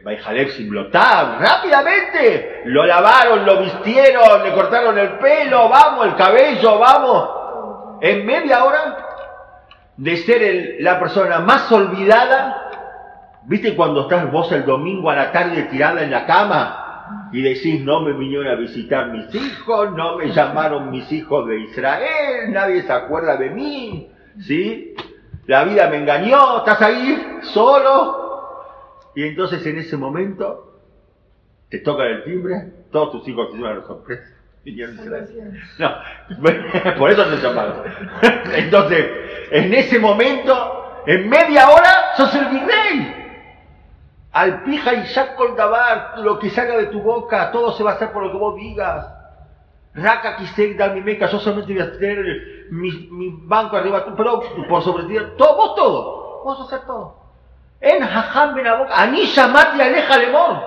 [0.04, 7.30] Baijalek Simblotab, rápidamente, lo lavaron, lo vistieron, le cortaron el pelo, vamos, el cabello, vamos,
[8.02, 9.13] en media hora
[9.98, 15.64] de ser la persona más olvidada, ¿viste cuando estás vos el domingo a la tarde
[15.64, 20.32] tirada en la cama y decís, no me vinieron a visitar mis hijos, no me
[20.32, 24.96] llamaron mis hijos de Israel, nadie se acuerda de mí, ¿sí?
[25.46, 28.22] La vida me engañó, estás ahí solo.
[29.16, 30.80] Y entonces en ese momento
[31.70, 34.33] te tocan el timbre, todos tus hijos te llevan la sorpresa.
[35.78, 35.92] No,
[36.98, 37.84] por eso te llamaron.
[38.54, 39.06] Entonces,
[39.52, 43.20] en ese momento, en media hora, sos el virrey.
[44.32, 47.94] Al pija y Shakol Dabar, lo que salga de tu boca, todo se va a
[47.96, 49.06] hacer por lo que vos digas.
[49.94, 54.42] Raka Kisek dar mi meca, yo solamente voy a tener mi, mi banco arriba, pero
[54.68, 57.16] por sobre ti, todo, vos todo, vos vas a hacer todo.
[57.80, 60.62] En Jajam Ben Abok, Ani Shamati Aleja Lemón.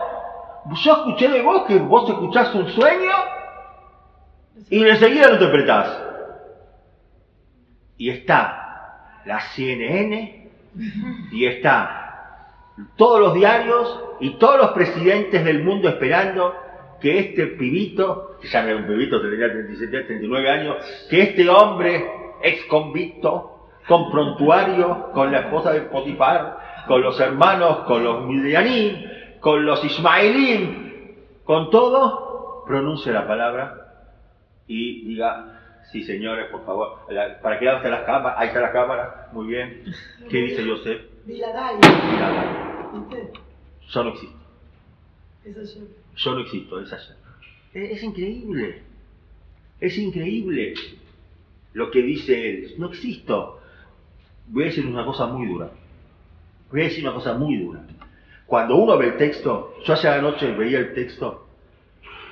[0.84, 3.35] Yo escuché de vos que vos escuchaste un sueño
[4.70, 6.02] y enseguida lo interpretás.
[7.98, 10.50] Y está la CNN
[11.32, 12.02] y está
[12.96, 16.54] todos los diarios y todos los presidentes del mundo esperando
[17.00, 20.76] que este pibito, que ya no era un pibito, tenía 37, 39 años,
[21.08, 22.06] que este hombre
[22.42, 28.96] ex convicto, con prontuario, con la esposa de Potifar, con los hermanos, con los Midianim,
[29.40, 33.85] con los Ismaelim, con todo, pronuncie la palabra
[34.68, 35.60] y diga,
[35.92, 37.00] sí señores, por favor,
[37.42, 38.38] ¿para qué lado están las cámaras?
[38.38, 39.82] Ahí está la cámara, muy bien.
[40.28, 41.02] ¿Qué dice Joseph?
[42.92, 43.32] ¿viste?
[43.88, 44.36] yo no existo.
[45.44, 45.86] Eso yo.
[46.16, 47.16] Yo no existo, es allá.
[47.74, 48.82] Es, es increíble.
[49.80, 50.74] Es increíble
[51.74, 52.74] lo que dice él.
[52.78, 53.60] No existo.
[54.48, 55.70] Voy a decir una cosa muy dura.
[56.70, 57.82] Voy a decir una cosa muy dura.
[58.46, 61.46] Cuando uno ve el texto, yo hace la noche veía el texto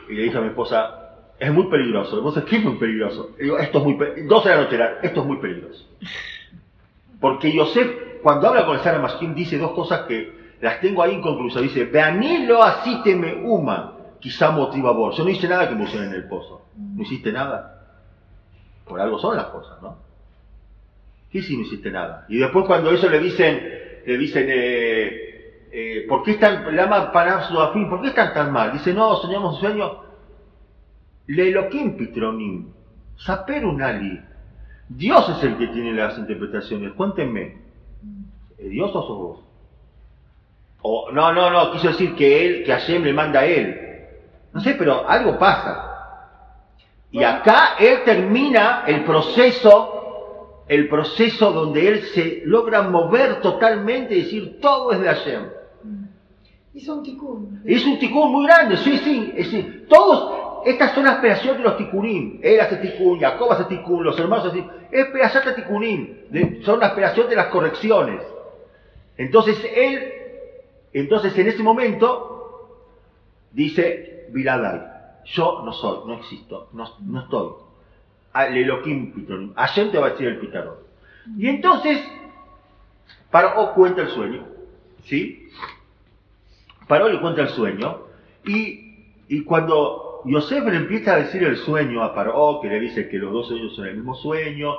[0.09, 1.04] y le dije a mi esposa,
[1.39, 2.17] es muy peligroso.
[2.17, 3.31] Esposa, ¿qué es muy peligroso?
[3.39, 4.29] Digo, esto es muy peligroso.
[4.29, 5.87] 12 de la noche era, esto es muy peligroso.
[7.21, 11.15] Porque Yosef, cuando habla con el Sara Mashkim, dice dos cosas que las tengo ahí
[11.15, 11.63] inconclusas.
[11.63, 15.17] Dice, Veanilo así te me uma, quizá motiva vos.
[15.17, 16.67] Yo no hice nada que me en el pozo.
[16.77, 17.83] ¿No hiciste nada?
[18.87, 19.99] Por algo son las cosas, ¿no?
[21.31, 22.27] ¿Qué si no hiciste nada?
[22.29, 23.61] Y después cuando eso le dicen,
[24.07, 26.65] le dicen, eh, eh, ¿por qué están,
[27.13, 28.73] para Sudafín, ¿por qué están tan mal?
[28.73, 30.04] Dice, no, soñamos un sueño.
[31.27, 32.73] Leloquim Pitronim,
[33.17, 34.21] Saper Unali.
[34.89, 36.93] Dios es el que tiene las interpretaciones.
[36.93, 37.57] Cuéntenme.
[38.59, 39.41] ¿eh, ¿Dios o sos vos?
[40.83, 43.81] O, no, no, no, quiso decir que él, que Hashem le manda a él.
[44.53, 45.91] No sé, pero algo pasa.
[47.11, 54.23] Y acá él termina el proceso, el proceso donde él se logra mover totalmente y
[54.23, 55.43] decir todo es de Hashem.
[56.75, 57.63] Hizo un ticún.
[57.65, 59.33] Es un ticún muy grande, sí, sí.
[59.37, 62.41] Es todos, estas son las operaciones de los ticunim.
[62.43, 66.17] Él hace ticún, Jacob hace ticún, los hermanos hacen Es operación de ticunim.
[66.31, 68.23] de- son la operación de las correcciones.
[69.17, 70.13] Entonces él,
[70.93, 72.79] entonces en ese momento,
[73.53, 74.81] dice Biladai,
[75.27, 77.53] yo no soy, no existo, no, no estoy.
[78.33, 79.55] Al Elohim Pitronim.
[79.55, 80.77] Te va a decir el pitarón.
[81.39, 82.03] Y entonces,
[83.31, 84.47] Paró cuenta el sueño,
[85.07, 85.49] ¿sí?
[86.87, 88.03] Paró le cuenta el sueño
[88.45, 93.09] y, y cuando Yosef le empieza a decir el sueño a Paró, que le dice
[93.09, 94.75] que los dos sueños son el mismo sueño,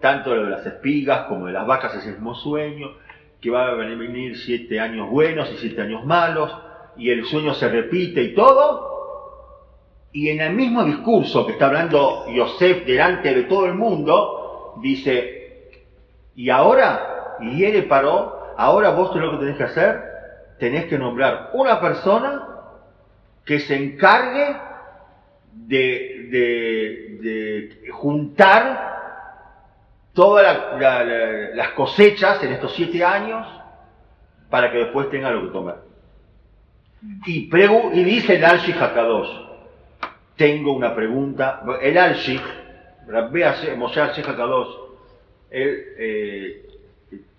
[0.00, 2.92] tanto lo de las espigas como de las vacas es el mismo sueño,
[3.40, 6.54] que va a venir siete años buenos y siete años malos,
[6.96, 8.90] y el sueño se repite y todo,
[10.12, 15.70] y en el mismo discurso que está hablando Yosef delante de todo el mundo, dice,
[16.36, 20.02] y ahora, y él paró, ahora vos lo que tenés que hacer,
[20.58, 22.46] tenés que nombrar una persona
[23.46, 24.56] que se encargue
[25.66, 28.90] de, de- juntar
[30.12, 33.46] todas la- la- la- las cosechas en estos siete años
[34.48, 35.76] para que después tenga lo que comer.
[37.26, 39.30] Y, pregu- y dice el Alshi Hakadosh,
[40.36, 41.62] tengo una pregunta.
[41.80, 44.68] El Hashem- Moshe Alshi Hakadosh,
[45.50, 46.66] él eh,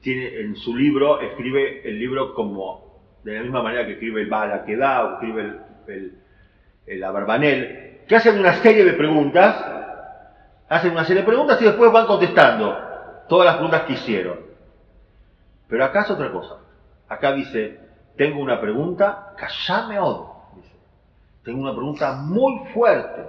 [0.01, 2.89] tiene en su libro, escribe el libro como
[3.24, 6.13] de la misma manera que escribe el Bala Kedah o escribe el, el,
[6.88, 9.71] el Abarbanel, que hacen una serie de preguntas
[10.71, 12.77] hacen una serie de preguntas y después van contestando
[13.27, 14.39] todas las preguntas que hicieron.
[15.67, 16.59] Pero acá es otra cosa.
[17.09, 17.77] Acá dice,
[18.15, 20.27] tengo una pregunta, callame od.
[20.55, 20.73] Dice,
[21.43, 23.21] tengo una pregunta muy fuerte.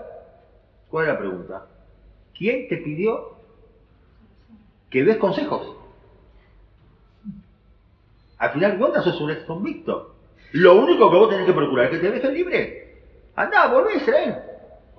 [0.88, 1.66] ¿Cuál es la pregunta?
[2.38, 3.38] ¿Quién te pidió
[4.88, 5.78] que des consejos?
[8.38, 10.14] Al final de cuentas sos un ex convicto.
[10.52, 13.02] Lo único que vos tenés que procurar es que te dejen libre.
[13.34, 14.51] Andá, volvé a Israel.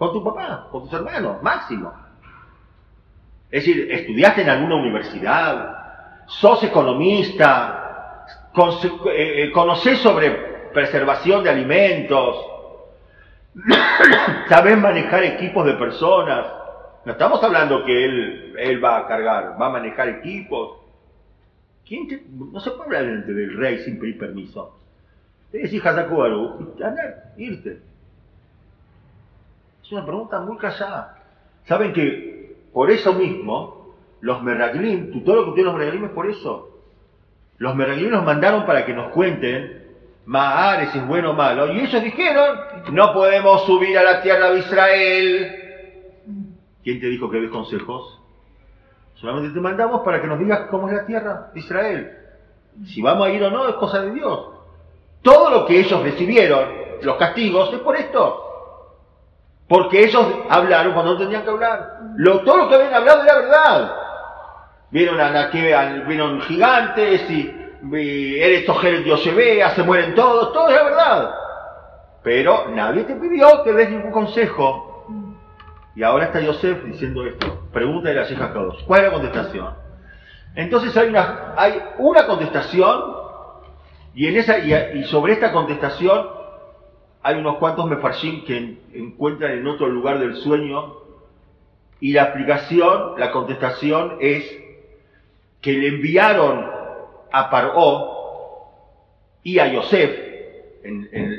[0.03, 1.93] Con tu papá, con tus hermanos, máximo.
[3.49, 5.77] Es decir, estudiaste en alguna universidad,
[6.25, 10.31] sos economista, eh, eh, conocés sobre
[10.73, 12.35] preservación de alimentos,
[14.49, 16.47] sabés manejar equipos de personas.
[17.05, 20.79] No estamos hablando que él, él va a cargar, va a manejar equipos.
[21.87, 24.77] ¿Quién te, no se puede hablar del rey sin pedir permiso.
[25.49, 27.92] Te decís Hazakuaru, andar, irte.
[29.83, 31.23] Es una pregunta muy callada.
[31.65, 36.29] Saben que por eso mismo, los Meraglim, todo lo que tienen los Meraglim es por
[36.29, 36.69] eso.
[37.57, 39.83] Los Meraglim nos mandaron para que nos cuenten
[40.25, 41.73] Maares es bueno o malo.
[41.73, 42.57] Y ellos dijeron,
[42.91, 45.59] no podemos subir a la tierra de Israel.
[46.83, 48.19] ¿Quién te dijo que des consejos?
[49.15, 52.17] Solamente te mandamos para que nos digas cómo es la tierra de Israel.
[52.85, 54.49] Si vamos a ir o no es cosa de Dios.
[55.21, 56.69] Todo lo que ellos recibieron,
[57.01, 58.42] los castigos, es por esto.
[59.67, 61.99] Porque ellos hablaron cuando no tenían que hablar.
[62.17, 63.95] Lo, todo lo que habían hablado era verdad.
[64.91, 71.33] Vieron a que vieron gigantes y, eres Tojel Diosebea, se mueren todos, todo es verdad.
[72.21, 74.93] Pero nadie te pidió que des ningún consejo.
[75.95, 77.67] Y ahora está Yosef diciendo esto.
[77.71, 78.39] Pregunta de la Sheikh
[78.85, 79.83] ¿Cuál es la contestación?
[80.55, 83.15] Entonces hay una, hay una contestación
[84.13, 86.27] y, en esa, y, sobre esta contestación
[87.23, 90.97] hay unos cuantos mefarshim que encuentran en otro lugar del sueño
[92.01, 94.59] y la aplicación, la contestación es
[95.61, 96.65] que le enviaron
[97.31, 98.09] a Paró
[99.41, 100.11] y a Yosef,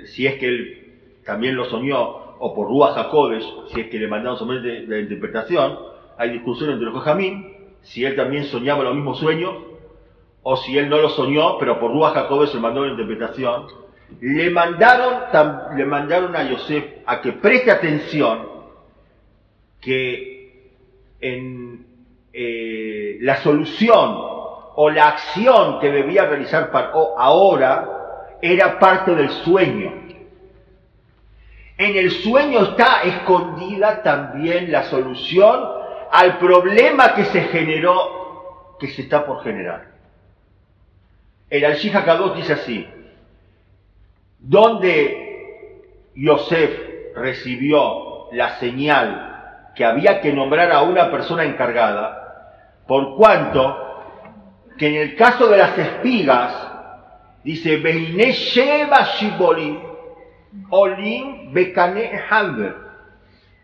[0.07, 4.09] si es que él también lo soñó, o por Ruach HaKodesh, si es que le
[4.09, 5.79] mandaron solamente la interpretación,
[6.17, 9.55] hay discusión entre los Jajamín, si él también soñaba los mismos sueños,
[10.43, 13.67] o si él no lo soñó, pero por Ruach HaKodesh se mandó la interpretación,
[14.21, 18.49] le mandaron, le mandaron a Yosef a que preste atención
[19.81, 20.73] que
[21.21, 21.87] en
[22.33, 24.17] eh, la solución
[24.77, 29.93] o la acción que debía realizar Paro ahora era parte del sueño.
[31.77, 35.65] En el sueño está escondida también la solución
[36.11, 39.87] al problema que se generó, que se está por generar.
[41.51, 42.89] El al Kadosh dice así,
[44.47, 45.83] donde
[46.15, 46.71] Yosef
[47.17, 53.81] recibió la señal que había que nombrar a una persona encargada, por cuanto
[54.77, 56.73] que en el caso de las espigas,
[57.43, 57.81] dice.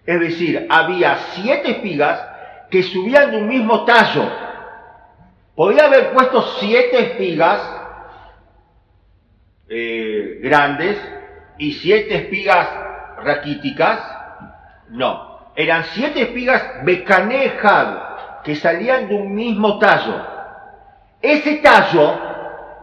[0.07, 2.27] Es decir, había siete espigas
[2.71, 4.25] que subían de un mismo tallo.
[5.55, 7.80] Podía haber puesto siete espigas
[9.71, 10.99] eh, grandes
[11.59, 12.69] y siete espigas
[13.23, 14.01] raquíticas.
[14.91, 20.27] No, eran siete espigas Bekanehad que salían de un mismo tallo.
[21.23, 22.19] Ese tallo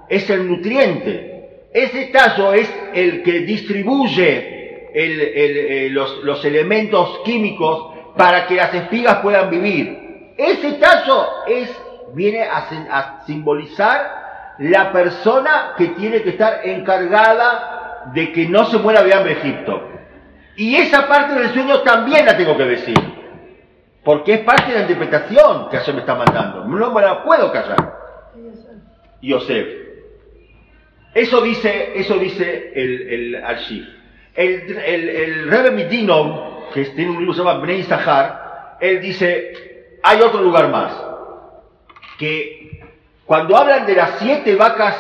[0.07, 1.38] es el nutriente
[1.77, 9.49] ese tallo es el que distribuye eh, los, elementos químicos para que las espigas puedan
[9.49, 10.33] vivir.
[10.38, 11.69] Ese tallo es,
[12.15, 14.26] viene a, simbolizar
[14.60, 19.89] la persona que tiene que estar encargada de que no se muera de hambre Egipto.
[20.55, 22.97] Y esa parte del sueño también la tengo que decir.
[24.03, 26.64] Porque es parte de la interpretación que ayer me está mandando.
[26.64, 27.97] No me la puedo callar.
[29.22, 29.68] Yosef.
[31.14, 33.88] Eso dice, eso dice el, el Arshif.
[34.36, 35.49] El, el, el
[36.74, 40.93] que tiene un libro que se llama Bnei Sahar, él dice, hay otro lugar más,
[42.20, 42.76] que
[43.28, 44.95] cuando hablan de las siete vacas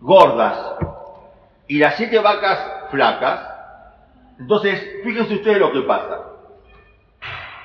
[0.00, 0.76] gordas
[1.66, 3.46] y las siete vacas flacas,
[4.40, 6.22] entonces fíjense ustedes lo que pasa.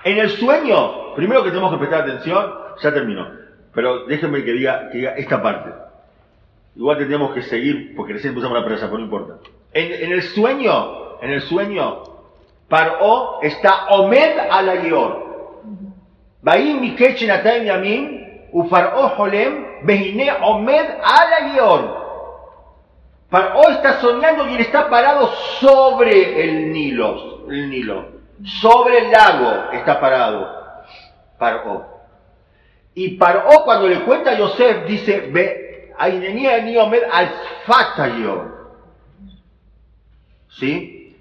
[0.03, 3.25] En el sueño, primero que tenemos que prestar atención, ya terminó,
[3.73, 5.69] pero déjenme que diga, que diga esta parte.
[6.75, 9.35] Igual tendríamos que seguir porque recién pusimos la presa, pero no importa.
[9.71, 12.03] En, el sueño, en el sueño,
[12.67, 15.23] Paró está Omed al.
[16.41, 18.22] Bahí Mikech Natay Yamin,
[18.53, 22.03] Holem, Behine Omed al Ayor.
[23.29, 25.27] Paró está soñando y él está parado
[25.59, 28.13] sobre el Nilo, el Nilo.
[28.43, 30.63] Sobre el lago está parado
[31.37, 31.85] Paró.
[32.93, 37.29] Y Paró cuando le cuenta a Yosef dice, ve, Ainenia Niomed al
[37.65, 38.53] Fatayo.
[40.49, 41.17] ¿Sí?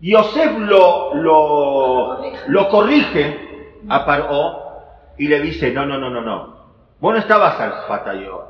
[0.00, 4.61] Yosef lo, lo, lo corrige a Paró
[5.22, 6.56] y le dice, no, no, no, no, no.
[6.98, 8.42] Vos no estabas al Fatayo.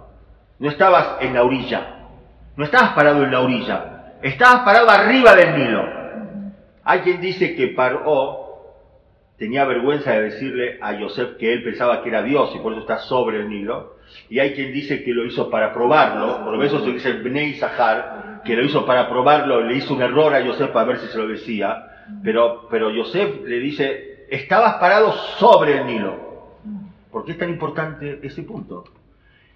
[0.59, 2.09] No estabas en la orilla.
[2.57, 4.15] No estabas parado en la orilla.
[4.23, 5.85] Estabas parado arriba del Nilo.
[6.83, 8.73] Hay quien dice que Paró
[9.37, 12.81] tenía vergüenza de decirle a Yosef que él pensaba que era Dios y por eso
[12.81, 13.97] está sobre el Nilo.
[14.31, 18.41] Y hay quien dice que lo hizo para probarlo, por eso se dice Bnei Sahar,
[18.47, 21.19] que lo hizo para probarlo, le hizo un error a Yosef para ver si se
[21.19, 21.85] lo decía.
[22.25, 26.32] Pero, pero Yosef le dice, estabas parado sobre el Nilo.
[27.13, 28.85] ¿Por qué es tan importante ese punto?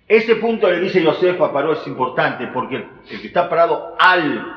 [0.06, 2.76] Ese punto le dice Yosef a Paró es importante porque
[3.10, 4.54] el que está parado al,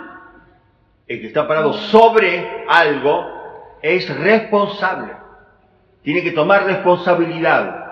[1.08, 3.26] el que está parado sobre algo,
[3.82, 5.14] es responsable.
[6.04, 7.86] Tiene que tomar responsabilidad.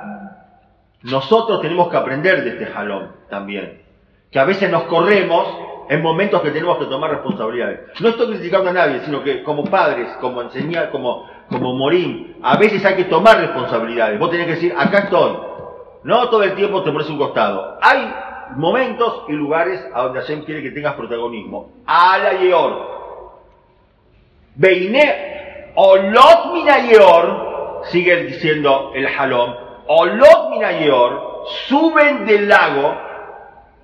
[1.03, 3.81] Nosotros tenemos que aprender de este jalón también.
[4.29, 5.47] Que a veces nos corremos
[5.89, 7.79] en momentos que tenemos que tomar responsabilidades.
[7.99, 12.57] No estoy criticando a nadie, sino que como padres, como enseñar, como, como morín, a
[12.57, 14.19] veces hay que tomar responsabilidades.
[14.19, 15.37] Vos tenés que decir, acá estoy.
[16.03, 17.77] No todo el tiempo te pones un costado.
[17.81, 18.13] Hay
[18.55, 21.71] momentos y lugares a donde Hashem quiere que tengas protagonismo.
[21.85, 22.97] Ala Yeor.
[24.55, 32.95] Beiné Olot Minayor, sigue diciendo el jalón, Olot Minayor, suben del lago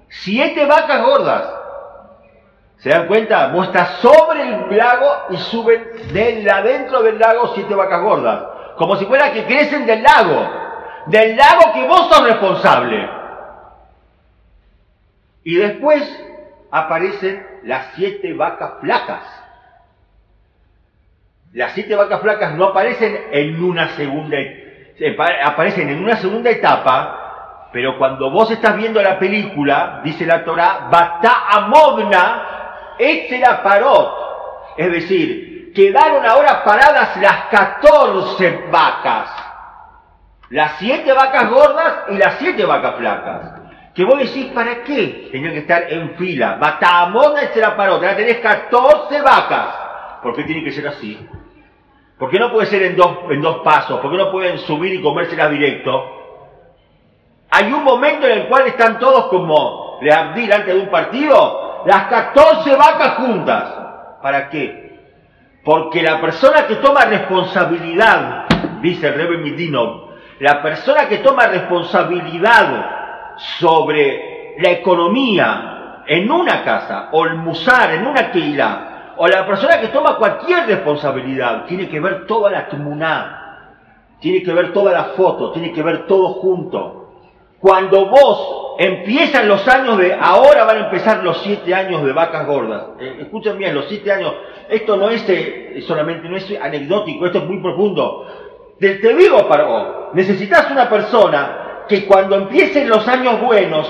[0.09, 1.62] siete vacas gordas.
[2.83, 3.47] ¿Se dan cuenta?
[3.47, 8.43] Vos estás sobre el lago y suben de adentro del lago siete vacas gordas.
[8.75, 10.49] Como si fuera que crecen del lago.
[11.05, 13.09] Del lago que vos sos responsable.
[15.45, 16.03] Y después
[16.71, 19.23] aparecen las siete vacas flacas.
[21.53, 24.37] Las siete vacas flacas no aparecen en una segunda,
[25.45, 30.89] aparecen en una segunda etapa, pero cuando vos estás viendo la película, dice la Torah,
[30.91, 32.52] Bata Amodna,
[33.39, 34.75] la Parot.
[34.77, 39.29] Es decir, quedaron ahora paradas las 14 vacas.
[40.49, 43.61] Las siete vacas gordas y las siete vacas flacas.
[43.95, 45.29] Que vos decís, ¿para qué?
[45.31, 46.55] Tenían que estar en fila.
[46.55, 48.01] Bata Amodna, la Parot.
[48.01, 49.75] Ahora tenés 14 vacas.
[50.21, 51.27] ¿Por qué tiene que ser así?
[52.17, 53.99] ¿Por qué no puede ser en dos, en dos pasos?
[53.99, 56.23] ¿Por qué no pueden subir y comérselas directo?
[57.51, 61.62] Hay un momento en el cual están todos como le Abdil antes de un partido,
[61.85, 63.75] las 14 vacas juntas.
[64.21, 64.83] ¿Para qué?
[65.63, 68.45] Porque la persona que toma responsabilidad,
[68.81, 70.09] dice el Rebbe Midino,
[70.39, 72.85] la persona que toma responsabilidad
[73.59, 79.79] sobre la economía en una casa, o el musar, en una keila, o la persona
[79.79, 83.69] que toma cualquier responsabilidad, tiene que ver toda la tumuná,
[84.19, 87.02] tiene que ver toda la foto, tiene que ver todo junto.
[87.63, 92.45] Cuando vos empiezan los años de, ahora van a empezar los siete años de vacas
[92.45, 92.87] gordas.
[92.99, 94.33] Eh, escuchen bien, los siete años,
[94.67, 96.27] esto no es eh, solamente,
[96.61, 98.27] anecdótico, esto es muy profundo.
[98.77, 103.89] Te, te digo, Paró, necesitas una persona que cuando empiecen los años buenos,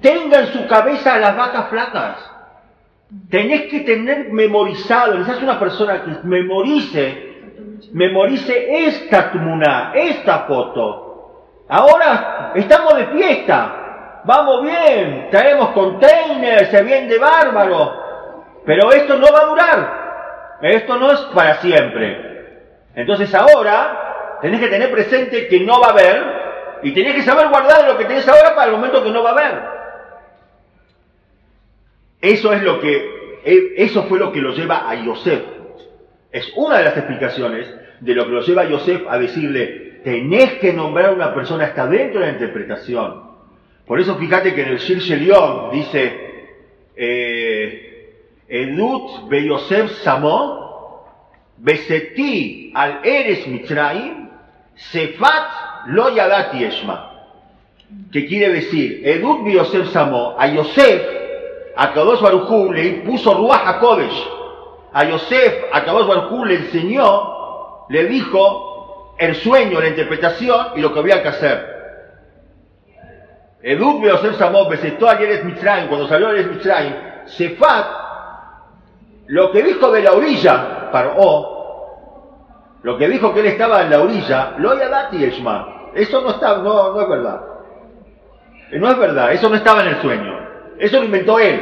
[0.00, 2.30] tenga en su cabeza las vacas flacas.
[3.30, 11.09] Tenés que tener memorizado, necesitas una persona que memorice, memorice esta tmuna, esta foto.
[11.70, 19.38] Ahora estamos de fiesta, vamos bien, traemos containers, se de bárbaro, pero esto no va
[19.38, 22.30] a durar, esto no es para siempre.
[22.96, 26.40] Entonces ahora tenés que tener presente que no va a haber
[26.82, 29.30] y tenés que saber guardar lo que tenés ahora para el momento que no va
[29.30, 29.62] a haber.
[32.20, 35.40] Eso es lo que, e, eso fue lo que lo lleva a Yosef.
[36.32, 40.54] Es una de las explicaciones de lo que lo lleva a Yosef a decirle, tenés
[40.54, 43.30] que nombrar a una persona hasta dentro de la interpretación.
[43.86, 46.12] Por eso fíjate que en el Shir Shelion dice,
[46.96, 48.14] eh,
[48.48, 51.04] Edut be Yosef Samo,
[51.58, 54.28] Beseti al Eres Mitzrayim,
[54.74, 57.06] Sefat lo Yadati Eshma.
[58.12, 59.02] ¿Qué quiere decir?
[59.04, 61.20] Edut be Yosef Samo, a Yosef
[61.76, 64.28] a Kadosh Barujú le puso Ruach HaKodesh.
[64.92, 68.69] A Yosef, a Kadosh Barujú le enseñó, le dijo
[69.20, 71.80] el sueño, la interpretación y lo que había que hacer.
[73.62, 76.94] Edut Yosef Samot besetó a Yeres Mitzrayim, cuando salió Yeres Mitzrayim,
[77.26, 77.86] Sefat,
[79.26, 81.60] lo que dijo de la orilla, Paró,
[82.82, 85.90] lo que dijo que él estaba en la orilla, lo Dati Eshma.
[85.94, 87.40] Eso no, está, no, no es verdad.
[88.72, 90.48] No es verdad, eso no estaba en el sueño.
[90.78, 91.60] Eso lo inventó él.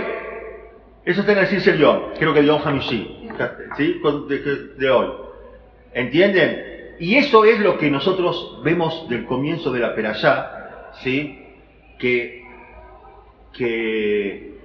[1.04, 3.28] Eso está en el Cincelión, creo que de Don Hamishi,
[3.76, 4.00] ¿sí?
[4.76, 5.08] De, hoy.
[5.94, 6.77] ¿Entienden?
[6.98, 11.46] Y eso es lo que nosotros vemos del comienzo de la Perayá, ¿sí?
[11.98, 12.44] Que,
[13.52, 14.58] que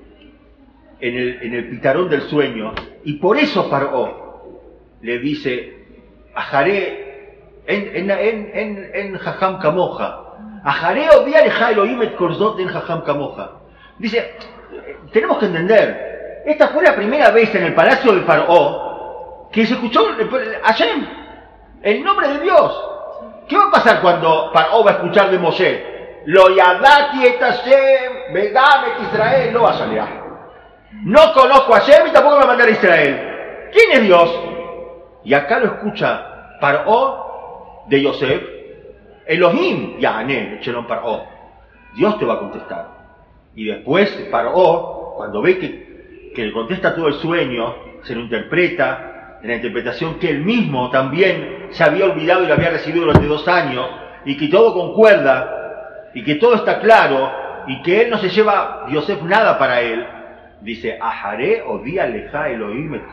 [0.99, 2.73] en el, en el pitarón del sueño,
[3.03, 4.23] y por eso Paró
[5.01, 5.73] le dice,
[6.34, 10.19] Ajaré en, en, en, en, Jajam Kamoja,
[10.63, 11.07] Ajaré
[12.15, 13.51] Korzot en.
[13.99, 14.34] Dice,
[15.11, 19.73] tenemos que entender, esta fue la primera vez en el palacio de Paró que se
[19.75, 20.03] escuchó
[20.63, 21.05] Hashem,
[21.84, 22.89] el nombre de Dios.
[23.47, 25.93] ¿Qué va a pasar cuando Paró va a escuchar de Moshe?
[26.25, 30.01] Lo yadati et Hashem, vedamet Israel, no va a salir.
[31.03, 33.69] No conozco a Hashem y tampoco me va a mandar a Israel.
[33.73, 34.39] ¿Quién es Dios?
[35.25, 38.41] Y acá lo escucha Paró de Yosef,
[39.25, 41.25] Elohim, Yahané, Shalom Paró.
[41.95, 42.88] Dios te va a contestar.
[43.55, 49.12] Y después Paró, cuando ve que, que le contesta todo el sueño, se lo interpreta
[49.43, 53.27] en la interpretación que él mismo también se había olvidado y lo había recibido durante
[53.27, 53.85] dos años,
[54.23, 57.29] y que todo concuerda, y que todo está claro,
[57.67, 60.05] y que él no se lleva Yosef nada para él,
[60.61, 63.03] dice, Ajaré o día leja Elohim et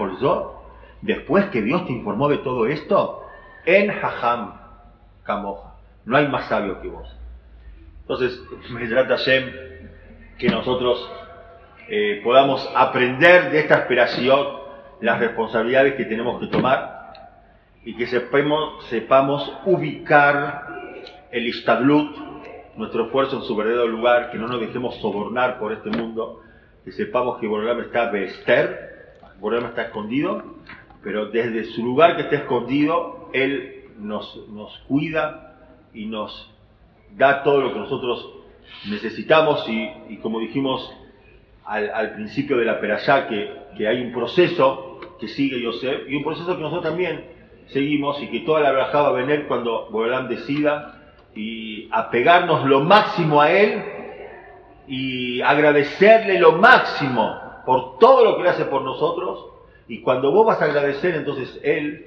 [1.02, 3.26] después que Dios te informó de todo esto,
[3.66, 4.54] en Hajam
[5.24, 5.74] Kamoja.
[6.04, 7.08] No hay más sabio que vos.
[8.02, 9.52] Entonces, me trata Hashem
[10.38, 11.10] que nosotros
[11.88, 14.60] eh, podamos aprender de esta aspiración
[15.01, 17.12] las responsabilidades que tenemos que tomar
[17.84, 20.66] y que sepamos, sepamos ubicar
[21.30, 22.16] el istadlut,
[22.76, 26.40] nuestro esfuerzo en su verdadero lugar, que no nos dejemos sobornar por este mundo,
[26.84, 30.42] que sepamos que Borolama está Bester, Borolama está escondido,
[31.03, 35.57] pero desde su lugar que está escondido, Él nos, nos cuida
[35.94, 36.51] y nos
[37.16, 38.30] da todo lo que nosotros
[38.88, 40.90] necesitamos y, y como dijimos
[41.64, 44.89] al, al, principio de la perashá, que, que, hay un proceso
[45.20, 47.24] que sigue Yosef y un proceso que nosotros también
[47.68, 50.96] seguimos y que toda la verajá va a venir cuando Borelam decida
[51.34, 53.82] y apegarnos lo máximo a Él
[54.88, 59.46] y agradecerle lo máximo por todo lo que Él hace por nosotros
[59.86, 62.06] y cuando vos vas a agradecer entonces Él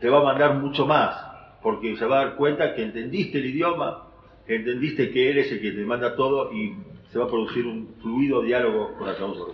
[0.00, 3.46] te va a mandar mucho más porque se va a dar cuenta que entendiste el
[3.46, 4.08] idioma,
[4.46, 6.74] entendiste que Él es el que te manda todo y
[7.12, 9.44] se va a producir un fluido diálogo con la causa.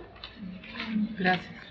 [1.17, 1.68] Gracias.